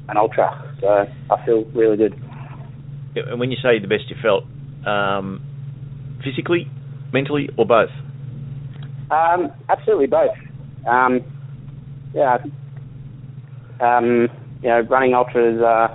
[0.08, 0.48] an ultra.
[0.82, 2.22] So I feel really good.
[3.16, 4.44] And when you say the best you felt,
[4.86, 5.42] um,
[6.24, 6.68] physically,
[7.14, 7.90] mentally, or both?
[9.12, 10.36] Um, absolutely both.
[10.88, 11.22] Um,
[12.14, 12.38] yeah,
[13.80, 14.28] um,
[14.62, 15.88] you know, running ultras, uh,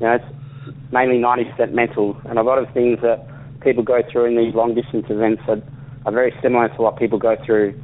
[0.00, 3.26] you know, it's mainly 90% mental, and a lot of things that
[3.60, 5.62] people go through in these long distance events are,
[6.06, 7.80] are very similar to what people go through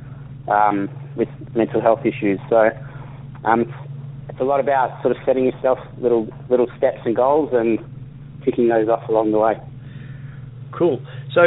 [0.48, 2.38] um, with mental health issues.
[2.48, 2.70] So
[3.44, 3.72] um,
[4.28, 7.78] it's a lot about sort of setting yourself little little steps and goals and
[8.44, 9.56] ticking those off along the way.
[10.77, 11.01] Cool.
[11.35, 11.41] So,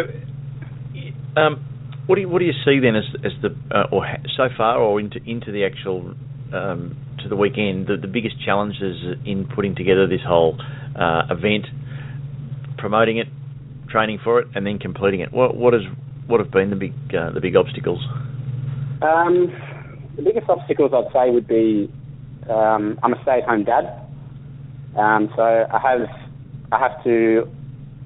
[1.40, 1.66] um,
[2.08, 4.50] what do you what do you see then as as the uh, or ha- so
[4.58, 6.14] far or into into the actual
[6.54, 10.60] um, to the weekend, the, the biggest challenges in putting together this whole
[11.00, 11.66] uh, event,
[12.78, 13.28] promoting it,
[13.90, 15.32] training for it, and then completing it?
[15.32, 15.82] What what is
[16.28, 18.00] what have been the big uh, the big obstacles?
[19.02, 19.48] Um,
[20.16, 21.92] the biggest obstacles I'd say would be
[22.50, 23.86] um, I'm a stay-at-home dad,
[24.98, 26.02] um, so I have
[26.72, 27.48] I have to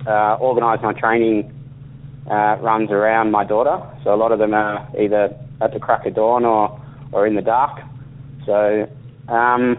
[0.07, 1.51] uh, organise my training
[2.29, 3.81] uh, runs around my daughter.
[4.03, 6.81] So a lot of them are either at the crack of dawn or
[7.11, 7.79] or in the dark.
[8.45, 8.87] So
[9.27, 9.77] um,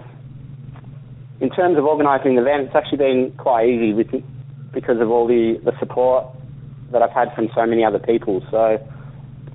[1.41, 4.09] in terms of organising the event, it's actually been quite easy with
[4.73, 6.27] because of all the, the support
[6.93, 8.43] that I've had from so many other people.
[8.51, 8.79] So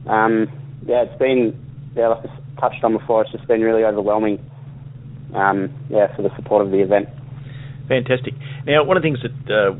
[0.09, 0.47] um,
[0.85, 1.57] yeah, it's been
[1.95, 4.39] yeah, like I touched on before, it's just been really overwhelming.
[5.33, 7.07] Um, yeah, for the support of the event.
[7.87, 8.33] Fantastic.
[8.67, 9.71] Now, one of the things that uh,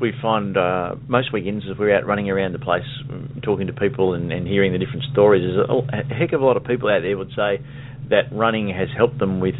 [0.00, 3.72] we find uh, most weekends as we're out running around the place, mm, talking to
[3.72, 6.64] people and, and hearing the different stories, is a, a, heck of a lot of
[6.64, 7.64] people out there would say
[8.10, 9.56] that running has helped them with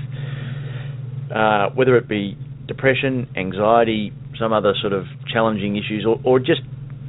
[1.35, 2.37] uh, whether it be
[2.67, 6.63] depression, anxiety, some other sort of challenging issues, or, or just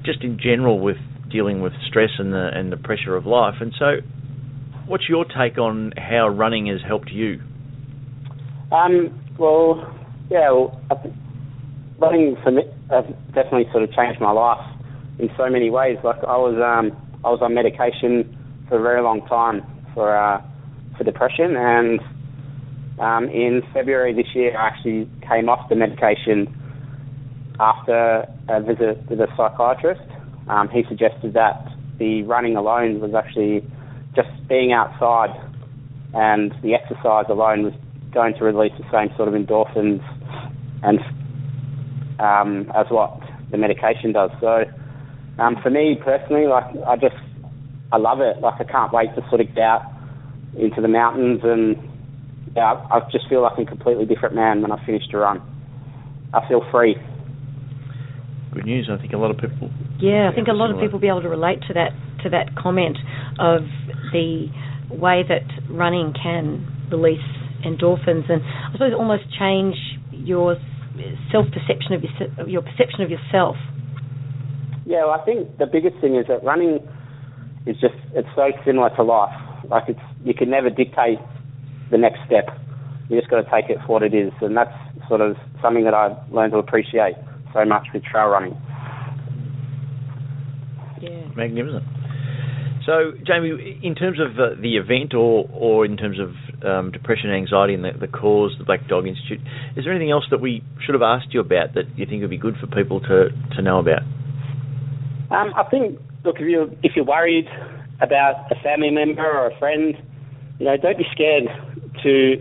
[0.03, 0.97] just in general with
[1.31, 3.55] dealing with stress and the and the pressure of life.
[3.61, 3.97] And so,
[4.87, 7.41] what's your take on how running has helped you?
[8.71, 9.95] Um, well,
[10.29, 10.81] yeah, well,
[11.99, 14.65] running for me has definitely sort of changed my life
[15.19, 15.97] in so many ways.
[16.03, 18.35] Like I was um, I was on medication
[18.67, 19.61] for a very long time
[19.93, 20.41] for uh,
[20.97, 21.99] for depression, and
[22.99, 26.53] um, in February this year, I actually came off the medication
[27.59, 30.01] after a visit with a psychiatrist.
[30.47, 31.67] Um, he suggested that
[31.99, 33.63] the running alone was actually
[34.15, 35.29] just being outside,
[36.13, 37.73] and the exercise alone was
[38.11, 40.01] going to release the same sort of endorphins
[40.81, 40.99] and
[42.19, 43.19] um, as what
[43.51, 44.31] the medication does.
[44.39, 44.63] So
[45.39, 47.15] um, for me personally, like I just
[47.91, 48.41] I love it.
[48.41, 49.93] Like I can't wait to sort of get out
[50.57, 51.77] into the mountains and
[52.55, 55.41] yeah, I just feel like I'm a completely different man when I finish to run.
[56.33, 56.95] I feel free.
[58.53, 58.89] Good news.
[58.91, 59.69] I think a lot of people.
[59.99, 61.91] Yeah, I think a lot of people will be able to relate to that
[62.23, 62.97] to that comment
[63.39, 63.61] of
[64.11, 64.47] the
[64.89, 67.23] way that running can release
[67.65, 69.75] endorphins and I suppose almost change
[70.11, 70.57] your
[71.31, 73.55] self perception of your, your perception of yourself.
[74.85, 76.79] Yeah, well, I think the biggest thing is that running
[77.65, 79.35] is just it's so similar to life.
[79.69, 81.19] Like it's you can never dictate
[81.91, 82.49] the next step.
[83.09, 84.73] You just got to take it for what it is, and that's
[85.07, 87.15] sort of something that I've learned to appreciate
[87.53, 88.55] so much with trail running.
[91.01, 91.27] Yeah.
[91.35, 91.83] Magnificent.
[92.85, 96.29] So, Jamie, in terms of uh, the event or, or in terms of
[96.63, 99.39] um, depression anxiety and the, the, cause, the Black Dog Institute,
[99.75, 102.29] is there anything else that we should have asked you about that you think would
[102.29, 104.01] be good for people to, to know about?
[105.31, 107.47] Um, I think, look, if you're, if you're worried
[108.01, 109.95] about a family member or a friend,
[110.59, 111.45] you know, don't be scared
[112.03, 112.35] to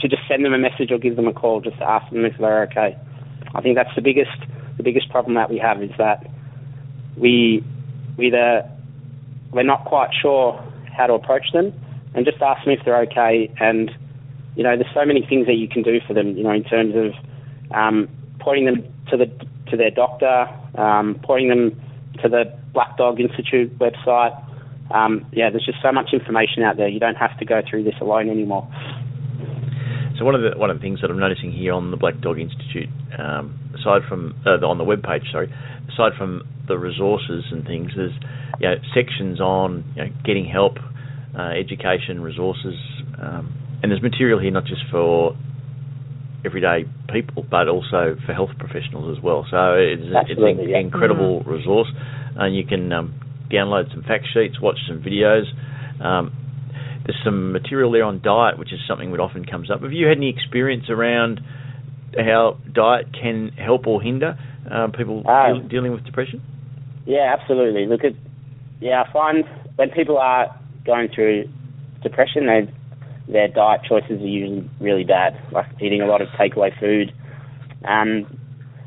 [0.00, 2.24] to just send them a message or give them a call just to ask them
[2.24, 2.96] if they're okay.
[3.54, 4.30] I think that's the biggest
[4.76, 6.26] the biggest problem that we have is that
[7.16, 7.64] we
[8.16, 8.32] we
[9.52, 10.62] we're not quite sure
[10.96, 11.72] how to approach them,
[12.14, 13.52] and just ask them if they're okay.
[13.60, 13.90] And
[14.56, 16.36] you know, there's so many things that you can do for them.
[16.36, 17.12] You know, in terms of
[17.74, 18.08] um,
[18.40, 19.26] pointing them to the
[19.70, 20.46] to their doctor,
[20.76, 21.80] um, pointing them
[22.22, 24.36] to the Black Dog Institute website.
[24.90, 26.88] Um, yeah, there's just so much information out there.
[26.88, 28.68] You don't have to go through this alone anymore.
[30.18, 32.20] So one of the one of the things that I'm noticing here on the Black
[32.20, 35.50] Dog Institute, um, aside from uh, on the web page, sorry,
[35.88, 38.12] aside from the resources and things, there's
[38.60, 40.76] you know, sections on you know, getting help,
[41.36, 42.74] uh, education, resources,
[43.20, 43.52] um,
[43.82, 45.36] and there's material here not just for
[46.44, 49.46] everyday people, but also for health professionals as well.
[49.50, 50.78] So it's, it's an yeah.
[50.78, 51.50] incredible mm-hmm.
[51.50, 51.88] resource,
[52.36, 53.20] and you can um,
[53.50, 55.44] download some fact sheets, watch some videos.
[56.02, 56.32] Um,
[57.04, 59.82] there's some material there on diet, which is something that often comes up.
[59.82, 61.40] Have you had any experience around
[62.16, 64.38] how diet can help or hinder
[64.70, 66.42] uh, people uh, deal, dealing with depression?
[67.06, 67.86] Yeah, absolutely.
[67.86, 68.12] Look at
[68.80, 69.44] yeah, I find
[69.76, 71.44] when people are going through
[72.02, 72.72] depression, they
[73.30, 77.12] their diet choices are usually really bad, like eating a lot of takeaway food.
[77.86, 78.26] Um,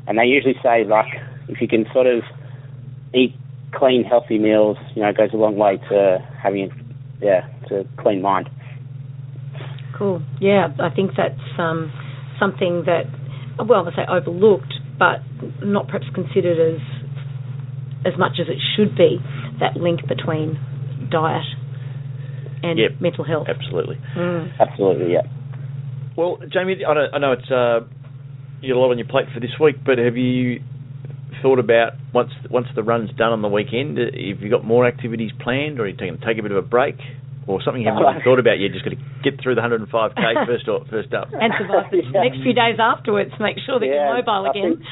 [0.06, 1.08] and they usually say like
[1.48, 2.22] if you can sort of
[3.14, 3.34] eat
[3.72, 6.70] clean, healthy meals, you know, it goes a long way to having
[7.20, 8.48] yeah, to clean mind.
[9.96, 10.22] Cool.
[10.40, 11.92] Yeah, I think that's um,
[12.38, 13.04] something that
[13.64, 15.22] well, I say overlooked, but
[15.62, 16.80] not perhaps considered as
[18.04, 19.18] as much as it should be
[19.60, 20.58] that link between
[21.10, 21.46] diet
[22.64, 22.90] and yep.
[23.00, 23.46] mental health.
[23.48, 23.96] Absolutely.
[24.16, 24.52] Mm.
[24.60, 25.22] Absolutely, yeah.
[26.16, 27.80] Well, Jamie, I, I know it's uh,
[28.60, 30.60] you got a lot on your plate for this week, but have you
[31.42, 34.86] thought about once once the run's done on the weekend, uh, have you got more
[34.86, 36.96] activities planned, or are you taking take a bit of a break?
[37.46, 38.72] or something you haven't even thought about yet.
[38.72, 41.28] Just got to get through the 105k first or, first up.
[41.32, 42.24] and survive the Yeah.
[42.24, 43.32] next few days afterwards.
[43.40, 44.82] Make sure that Yeah, you're mobile I again.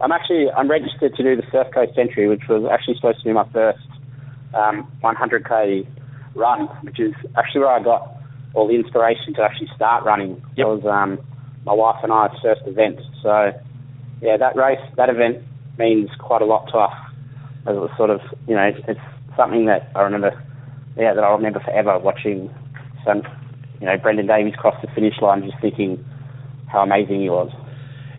[0.00, 3.24] I'm actually I'm registered to do the Surf Coast Century, which was actually supposed to
[3.24, 3.84] be my first
[4.56, 5.84] um, 100k
[6.34, 8.16] run, which is actually where I got
[8.54, 10.42] all the inspiration to actually start running.
[10.56, 10.56] Yep.
[10.56, 11.18] That was um,
[11.64, 13.00] my wife and I's first event.
[13.22, 13.52] So
[14.22, 15.42] yeah, that race, that event
[15.78, 16.94] means quite a lot to us.
[17.66, 19.00] As it was sort of, you know, it's, it's
[19.36, 20.32] something that I remember,
[20.96, 22.52] yeah, that I'll remember forever watching
[23.04, 23.22] some,
[23.80, 26.04] you know, Brendan Davies cross the finish line, just thinking
[26.68, 27.50] how amazing he was.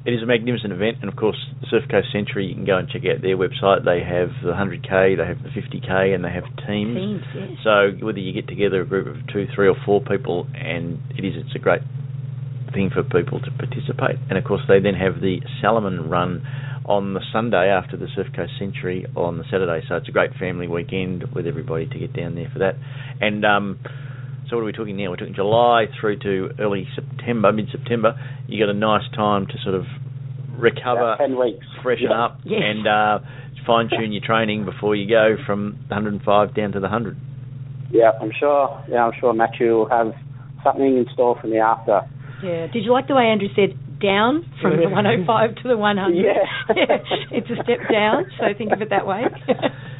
[0.04, 2.47] It is a magnificent event, and of course, the Surf Coast Century.
[2.47, 3.86] You can go and check out their website.
[3.86, 6.97] They have the 100k, they have the 50k, and they have teams.
[6.97, 7.49] Teams, yes.
[7.64, 11.24] So whether you get together a group of two, three, or four people, and it
[11.24, 11.82] is it's a great
[12.74, 14.18] thing for people to participate.
[14.30, 16.41] And of course, they then have the Salomon Run
[16.86, 19.86] on the Sunday after the Surf Coast Century on the Saturday.
[19.88, 22.74] So it's a great family weekend with everybody to get down there for that.
[23.22, 23.80] And um,
[24.52, 25.10] so what are we talking now?
[25.10, 28.20] We're talking July through to early September, mid-September.
[28.47, 29.86] You got a nice time to sort of
[30.60, 31.66] recover About 10 weeks.
[31.82, 32.26] freshen Yeah.
[32.26, 32.62] up Yes.
[32.64, 33.20] and uh,
[33.66, 37.16] fine tune your training before you go from the 105 down to the 100.
[37.91, 38.84] Yeah, I'm sure.
[38.89, 40.14] Yeah, I'm sure Matthew will have
[40.64, 42.02] something in store for me after.
[42.43, 42.68] Yeah.
[42.68, 46.16] Did you like the way Andrew said down from the 105 to the 100?
[46.26, 46.76] Yeah.
[47.32, 49.24] it's a step down, so think of it that way.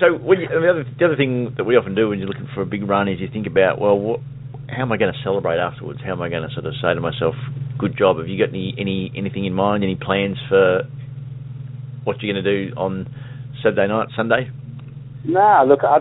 [0.00, 2.48] So when you, the other the other thing that we often do when you're looking
[2.54, 4.20] for a big run is you think about well, what,
[4.66, 6.00] how am I going to celebrate afterwards?
[6.02, 7.34] How am I going to sort of say to myself,
[7.78, 8.16] "Good job"?
[8.16, 9.84] Have you got any any anything in mind?
[9.84, 10.88] Any plans for
[12.04, 13.12] what you're going to do on
[13.62, 14.48] Saturday night, Sunday?
[15.26, 16.00] No, look, I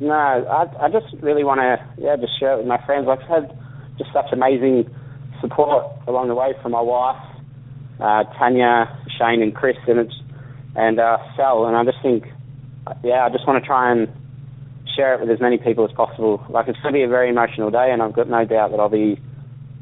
[0.00, 3.08] no, I I just really want to yeah just share it with my friends.
[3.10, 3.52] I've had
[3.98, 4.88] just such amazing
[5.42, 7.20] support along the way from my wife,
[8.00, 8.88] uh, Tanya,
[9.18, 10.14] Shane, and Chris, and it's
[10.74, 12.24] and uh, Sal, and I just think
[13.02, 14.08] yeah I just want to try and
[14.96, 16.44] share it with as many people as possible.
[16.48, 18.80] Like it's going to be a very emotional day, and I've got no doubt that
[18.80, 19.20] I'll be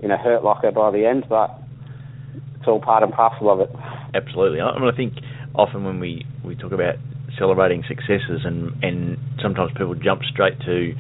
[0.01, 1.51] in a hurt locker by the end, but
[2.59, 3.71] it's all part and parcel of it.
[4.15, 4.61] Absolutely.
[4.61, 5.15] I mean, I think
[5.55, 6.97] often when we, we talk about
[7.39, 10.95] celebrating successes and and sometimes people jump straight to,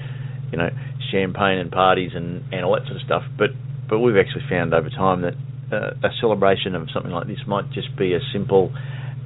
[0.51, 0.71] you know,
[1.11, 3.23] champagne and parties and, and all that sort of stuff.
[3.39, 3.51] But
[3.89, 5.35] but we've actually found over time that
[5.73, 8.73] uh, a celebration of something like this might just be a simple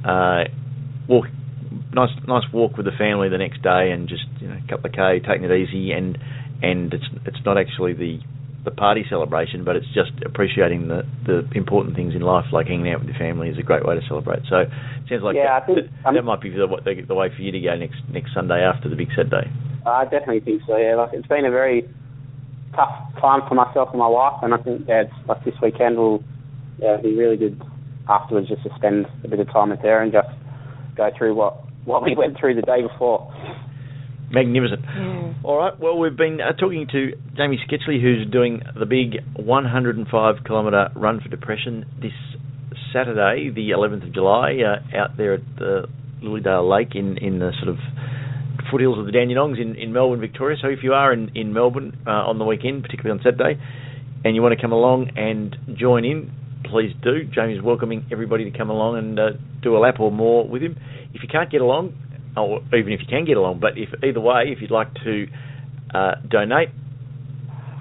[0.05, 0.45] uh,
[1.09, 1.27] walk,
[1.93, 4.87] nice nice walk with the family the next day and just you know, a couple
[4.91, 6.19] of k, taking it easy and
[6.63, 8.19] and it's it's not actually the
[8.65, 12.91] the party celebration, but it's just appreciating the, the important things in life, like hanging
[12.93, 14.43] out with your family, is a great way to celebrate.
[14.51, 14.69] So it
[15.09, 17.43] sounds like Yeah, that, I think- that, that might be the, the, the way for
[17.43, 19.47] you to go next next Sunday after the big set day.
[19.87, 20.77] I definitely think so.
[20.77, 21.87] Yeah, like it's been a very
[22.75, 22.91] tough
[23.21, 26.25] time for myself and my wife, and I think yeah, like this weekend will
[26.79, 27.63] yeah be really good
[28.09, 30.29] afterwards just to spend a bit of time with her and just
[30.97, 33.33] go through what what we went through the day before.
[34.31, 34.81] Magnificent.
[34.85, 35.35] Yeah.
[35.45, 35.79] All right.
[35.79, 41.21] Well, we've been uh, talking to Jamie Sketchley, who's doing the big 105 kilometre run
[41.21, 42.13] for depression this
[42.93, 45.87] Saturday, the 11th of July, uh, out there at the
[46.23, 47.77] Lilydale Lake in in the sort of
[48.71, 50.57] foothills of the Dandenongs in, in Melbourne, Victoria.
[50.61, 53.61] So if you are in in Melbourne uh, on the weekend, particularly on Saturday,
[54.25, 56.33] and you want to come along and join in,
[56.71, 57.25] please do.
[57.25, 59.23] Jamie's welcoming everybody to come along and uh,
[59.63, 60.77] do a lap or more with him.
[61.15, 61.95] If you can't get along,
[62.37, 65.27] or even if you can get along, but if either way, if you'd like to
[65.95, 66.69] uh, donate,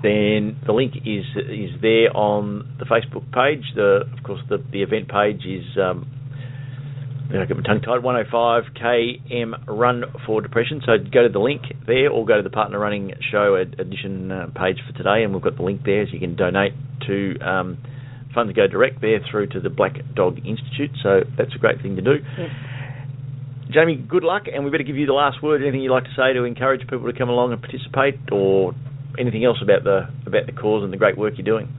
[0.02, 3.64] then the link is is there on the Facebook page.
[3.76, 6.08] The of course the the event page is um,
[7.34, 8.04] I get my tongue tied.
[8.04, 10.82] 105 km run for depression.
[10.86, 14.32] So go to the link there, or go to the Partner Running Show ed- edition
[14.32, 16.74] uh, page for today, and we've got the link there, so you can donate
[17.08, 17.40] to.
[17.40, 17.78] Um,
[18.36, 20.92] funds go direct there through to the Black Dog Institute.
[21.02, 22.16] So that's a great thing to do.
[22.38, 22.50] Yes.
[23.72, 25.64] Jamie, good luck, and we better give you the last word.
[25.64, 28.76] Anything you'd like to say to encourage people to come along and participate, or
[29.18, 31.74] anything else about the about the cause and the great work you're doing?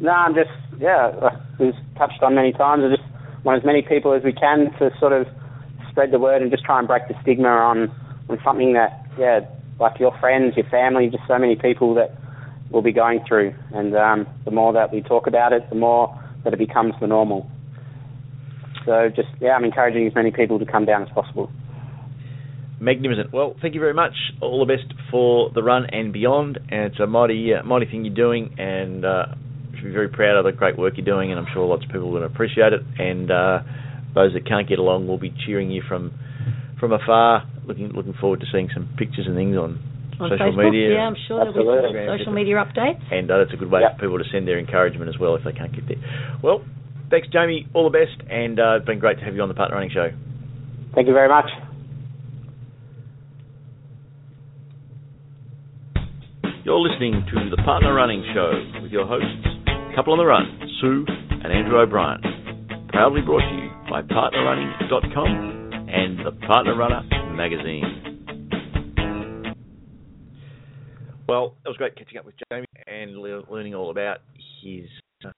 [0.00, 2.84] No, I'm just yeah, like we've touched on many times.
[2.86, 3.08] I just
[3.44, 5.26] want as many people as we can to sort of
[5.90, 7.90] spread the word and just try and break the stigma on
[8.28, 9.40] on something that yeah,
[9.80, 12.14] like your friends, your family, just so many people that
[12.74, 13.54] will be going through.
[13.72, 17.06] And um, the more that we talk about it, the more that it becomes the
[17.06, 17.50] normal.
[18.84, 21.50] So just yeah, I'm encouraging as many people to come down as possible.
[22.80, 23.32] Magnificent.
[23.32, 24.12] Well, thank you very much.
[24.42, 26.58] All the best for the run and beyond.
[26.70, 29.26] And it's a mighty, uh, mighty thing you're doing, and uh,
[29.74, 31.30] should be very proud of the great work you're doing.
[31.30, 32.82] And I'm sure lots of people will appreciate it.
[32.98, 33.60] And uh,
[34.14, 36.12] those that can't get along will be cheering you from
[36.78, 37.48] from afar.
[37.66, 39.80] Looking looking forward to seeing some pictures and things on,
[40.20, 40.94] On social Facebook, media.
[40.94, 42.06] yeah, I'm sure there'll be Absolutely.
[42.06, 43.02] some social media updates.
[43.10, 43.96] and uh, that's a good way Yep.
[43.96, 45.98] for people to send their encouragement as well if they can't get there.
[46.42, 46.62] Well,
[47.10, 47.66] thanks, Jamie.
[47.74, 49.90] All the best, and uh, it's been great to have you on the Partner Running
[49.90, 50.10] Show.
[50.94, 51.50] Thank you very much.
[56.64, 59.28] You're listening to the Partner Running Show with your hosts,
[59.94, 61.04] Couple on the Run, Sue
[61.44, 62.20] and Andrew O'Brien.
[62.88, 67.02] Proudly brought to you by PartnerRunning.com and the Partner Runner
[67.36, 68.13] magazine.
[71.34, 74.18] Well, it was great catching up with Jamie and le- learning all about
[74.62, 74.84] his
[75.24, 75.30] uh,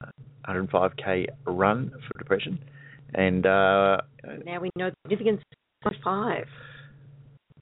[0.47, 2.59] 105k run for depression.
[3.15, 3.97] And uh,
[4.45, 5.41] Now we know the significance
[5.85, 6.45] of five.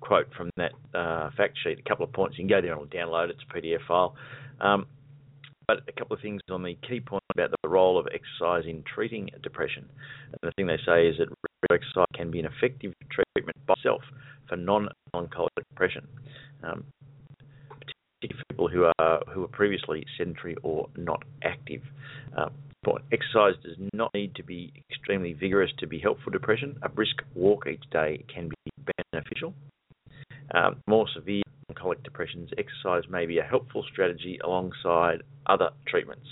[0.00, 2.36] Quote from that uh, fact sheet, a couple of points.
[2.36, 3.36] You can go there and download it.
[3.36, 4.14] It's a PDF file.
[4.60, 4.86] Um,
[5.66, 8.82] but a couple of things on the key point about the role of exercise in
[8.82, 9.88] treating depression.
[10.26, 11.28] And the thing they say is that
[11.72, 14.02] exercise can be an effective treatment by itself
[14.48, 16.06] for non-melancholic depression,
[16.62, 16.84] um,
[18.48, 21.82] people who are who were previously sedentary or not active.
[22.36, 22.48] Uh,
[23.12, 26.76] exercise does not need to be extremely vigorous to be helpful for depression.
[26.82, 28.72] A brisk walk each day can be
[29.12, 29.54] beneficial.
[30.54, 36.26] Um, more severe melancholic depressions, exercise may be a helpful strategy alongside other treatments,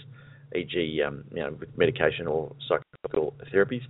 [0.55, 2.53] e.g., um, you know, with medication or
[3.53, 3.83] therapies.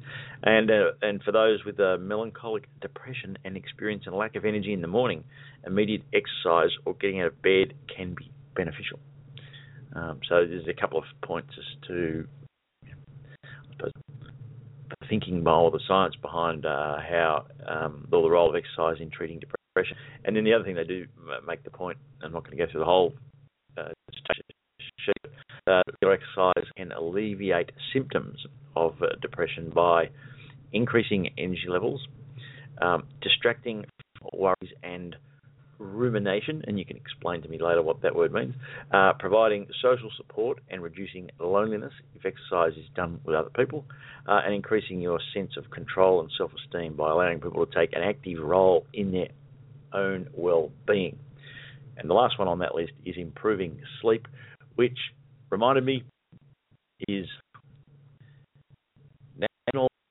[0.43, 4.73] And uh, and for those with a melancholic depression and experiencing a lack of energy
[4.73, 5.25] in the morning,
[5.67, 8.99] immediate exercise or getting out of bed can be beneficial.
[9.95, 12.27] Um, so there's a couple of points as to
[13.73, 13.93] suppose,
[14.89, 19.41] the thinking behind the science behind uh, how um, the role of exercise in treating
[19.41, 19.97] depression.
[20.25, 21.07] And then the other thing they do
[21.47, 23.15] make the point, I'm not going to go through the whole
[23.79, 23.89] uh,
[25.05, 25.33] sheet,
[25.67, 28.39] uh, regular exercise can alleviate symptoms
[28.77, 30.11] of uh, depression by
[30.73, 32.07] increasing energy levels,
[32.81, 33.85] um, distracting
[34.33, 35.17] worries and
[35.79, 38.55] rumination, and you can explain to me later what that word means,
[38.93, 43.85] uh, providing social support and reducing loneliness if exercise is done with other people,
[44.29, 48.03] uh, and increasing your sense of control and self-esteem by allowing people to take an
[48.03, 49.29] active role in their
[49.95, 51.19] own well-being.
[51.97, 54.29] And the last one on that list is improving sleep,
[54.77, 54.99] which
[55.51, 56.05] reminded me
[57.09, 57.27] is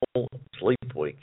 [0.06, 0.28] National
[0.58, 1.18] Sleep Week.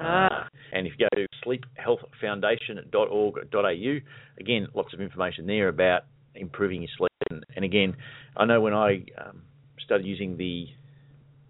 [0.00, 0.46] Ah.
[0.72, 3.98] and if you go to sleephealthfoundation.org.au,
[4.38, 6.04] again, lots of information there about
[6.36, 7.10] improving your sleep.
[7.30, 7.96] And, and again,
[8.36, 9.42] I know when I um,
[9.84, 10.68] started using the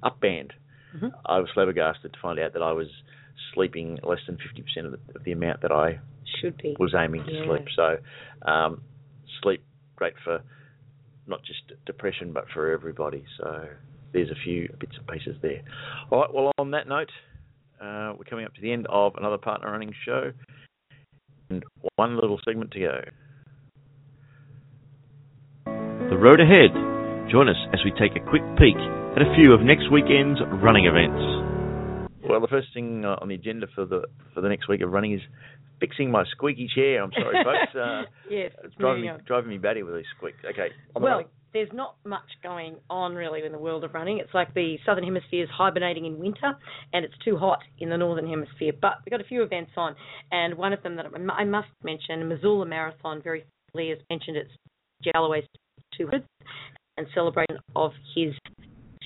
[0.03, 0.55] up band,
[0.97, 1.13] Mhm.
[1.27, 2.89] I was flabbergasted to find out that I was
[3.53, 6.01] sleeping less than 50% of the, of the amount that I
[6.41, 6.75] Should be.
[6.79, 7.45] was aiming to Yeah.
[7.45, 7.69] sleep.
[7.77, 7.99] So,
[8.51, 8.81] um,
[9.43, 9.63] sleep
[9.97, 10.41] great for
[11.27, 13.27] not just depression, but for everybody.
[13.37, 13.69] So,
[14.13, 15.63] there's a few bits and pieces there.
[16.11, 16.33] All right.
[16.33, 17.11] Well, on that note,
[17.81, 20.33] uh, we're coming up to the end of another partner running show,
[21.51, 21.63] and
[21.97, 23.01] one little segment to go.
[26.11, 26.71] The road ahead.
[27.31, 28.77] Join us as we take a quick peek
[29.15, 31.21] at a few of next weekend's running events.
[32.27, 34.03] Well, the first thing uh, on the agenda for the
[34.35, 35.21] for the next week of running is
[35.79, 37.03] fixing my squeaky chair.
[37.03, 37.75] I'm sorry, folks.
[37.77, 39.21] Uh, yes, it's driving me on.
[39.27, 40.39] driving me batty with these squeaks.
[40.45, 40.69] Okay.
[40.95, 44.19] Well, running- there's not much going on really in the world of running.
[44.19, 46.57] It's like the southern hemisphere is hibernating in winter,
[46.93, 48.73] and it's too hot in the northern hemisphere.
[48.81, 49.95] But we've got a few events on,
[50.31, 54.51] and one of them that I must mention, Missoula Marathon, very fitly has mentioned it's
[55.13, 55.45] Galloway's
[55.97, 56.25] 200
[56.97, 58.35] and celebration of his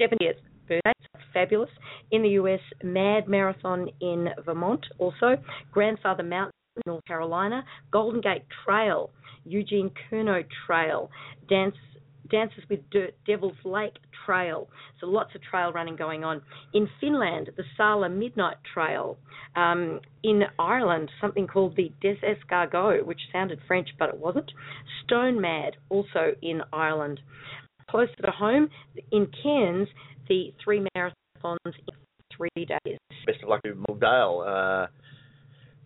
[0.00, 0.36] 70th
[0.66, 0.92] birthday.
[1.14, 1.70] It's fabulous.
[2.10, 5.36] In the US, Mad Marathon in Vermont, also
[5.70, 9.10] Grandfather Mountain, in North Carolina, Golden Gate Trail,
[9.44, 11.10] Eugene Kerno Trail,
[11.48, 11.74] Dance
[12.32, 13.94] Dances with Dirt, Devil's Lake
[14.26, 14.68] Trail.
[15.00, 16.40] So lots of trail running going on.
[16.74, 19.18] In Finland, the Sala Midnight Trail.
[19.54, 24.50] Um, in Ireland, something called the Des Escargots, which sounded French but it wasn't.
[25.04, 27.20] Stone Mad, also in Ireland.
[27.88, 28.70] Closer to home,
[29.10, 29.88] in Cairns,
[30.28, 31.94] the three marathons in
[32.34, 32.98] three days.
[33.26, 34.84] best of luck to Muldale.
[34.84, 34.86] uh,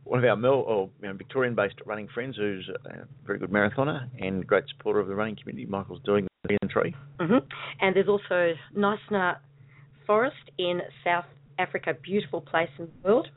[0.05, 4.09] one of our Mel or you know, Victorian-based running friends, who's a very good marathoner
[4.21, 5.67] and great supporter of the running community.
[5.67, 6.95] Michael's doing the and tree.
[7.21, 7.47] Mm-hmm.
[7.81, 9.37] And there's also Knysna
[10.07, 11.25] Forest in South
[11.59, 13.29] Africa, beautiful place in the world.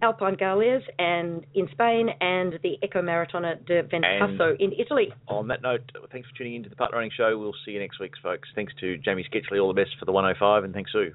[0.00, 5.12] Alpine Galleries and in Spain and the Eco Maratona de Ventasso in Italy.
[5.26, 7.36] On that note, thanks for tuning in to the Partner Running Show.
[7.36, 8.48] We'll see you next week, folks.
[8.54, 9.60] Thanks to Jamie Sketchley.
[9.60, 11.14] All the best for the 105, and thanks, Sue.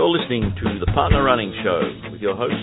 [0.00, 2.56] You're listening to the Partner Running Show with your hosts,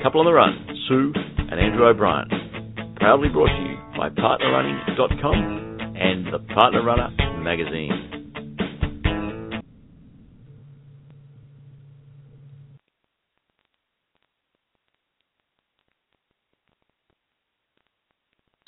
[0.00, 1.12] Couple on the Run, Sue
[1.50, 2.28] and Andrew O'Brien.
[2.94, 7.10] Proudly brought to you by PartnerRunning.com and the Partner Runner
[7.42, 8.07] magazine.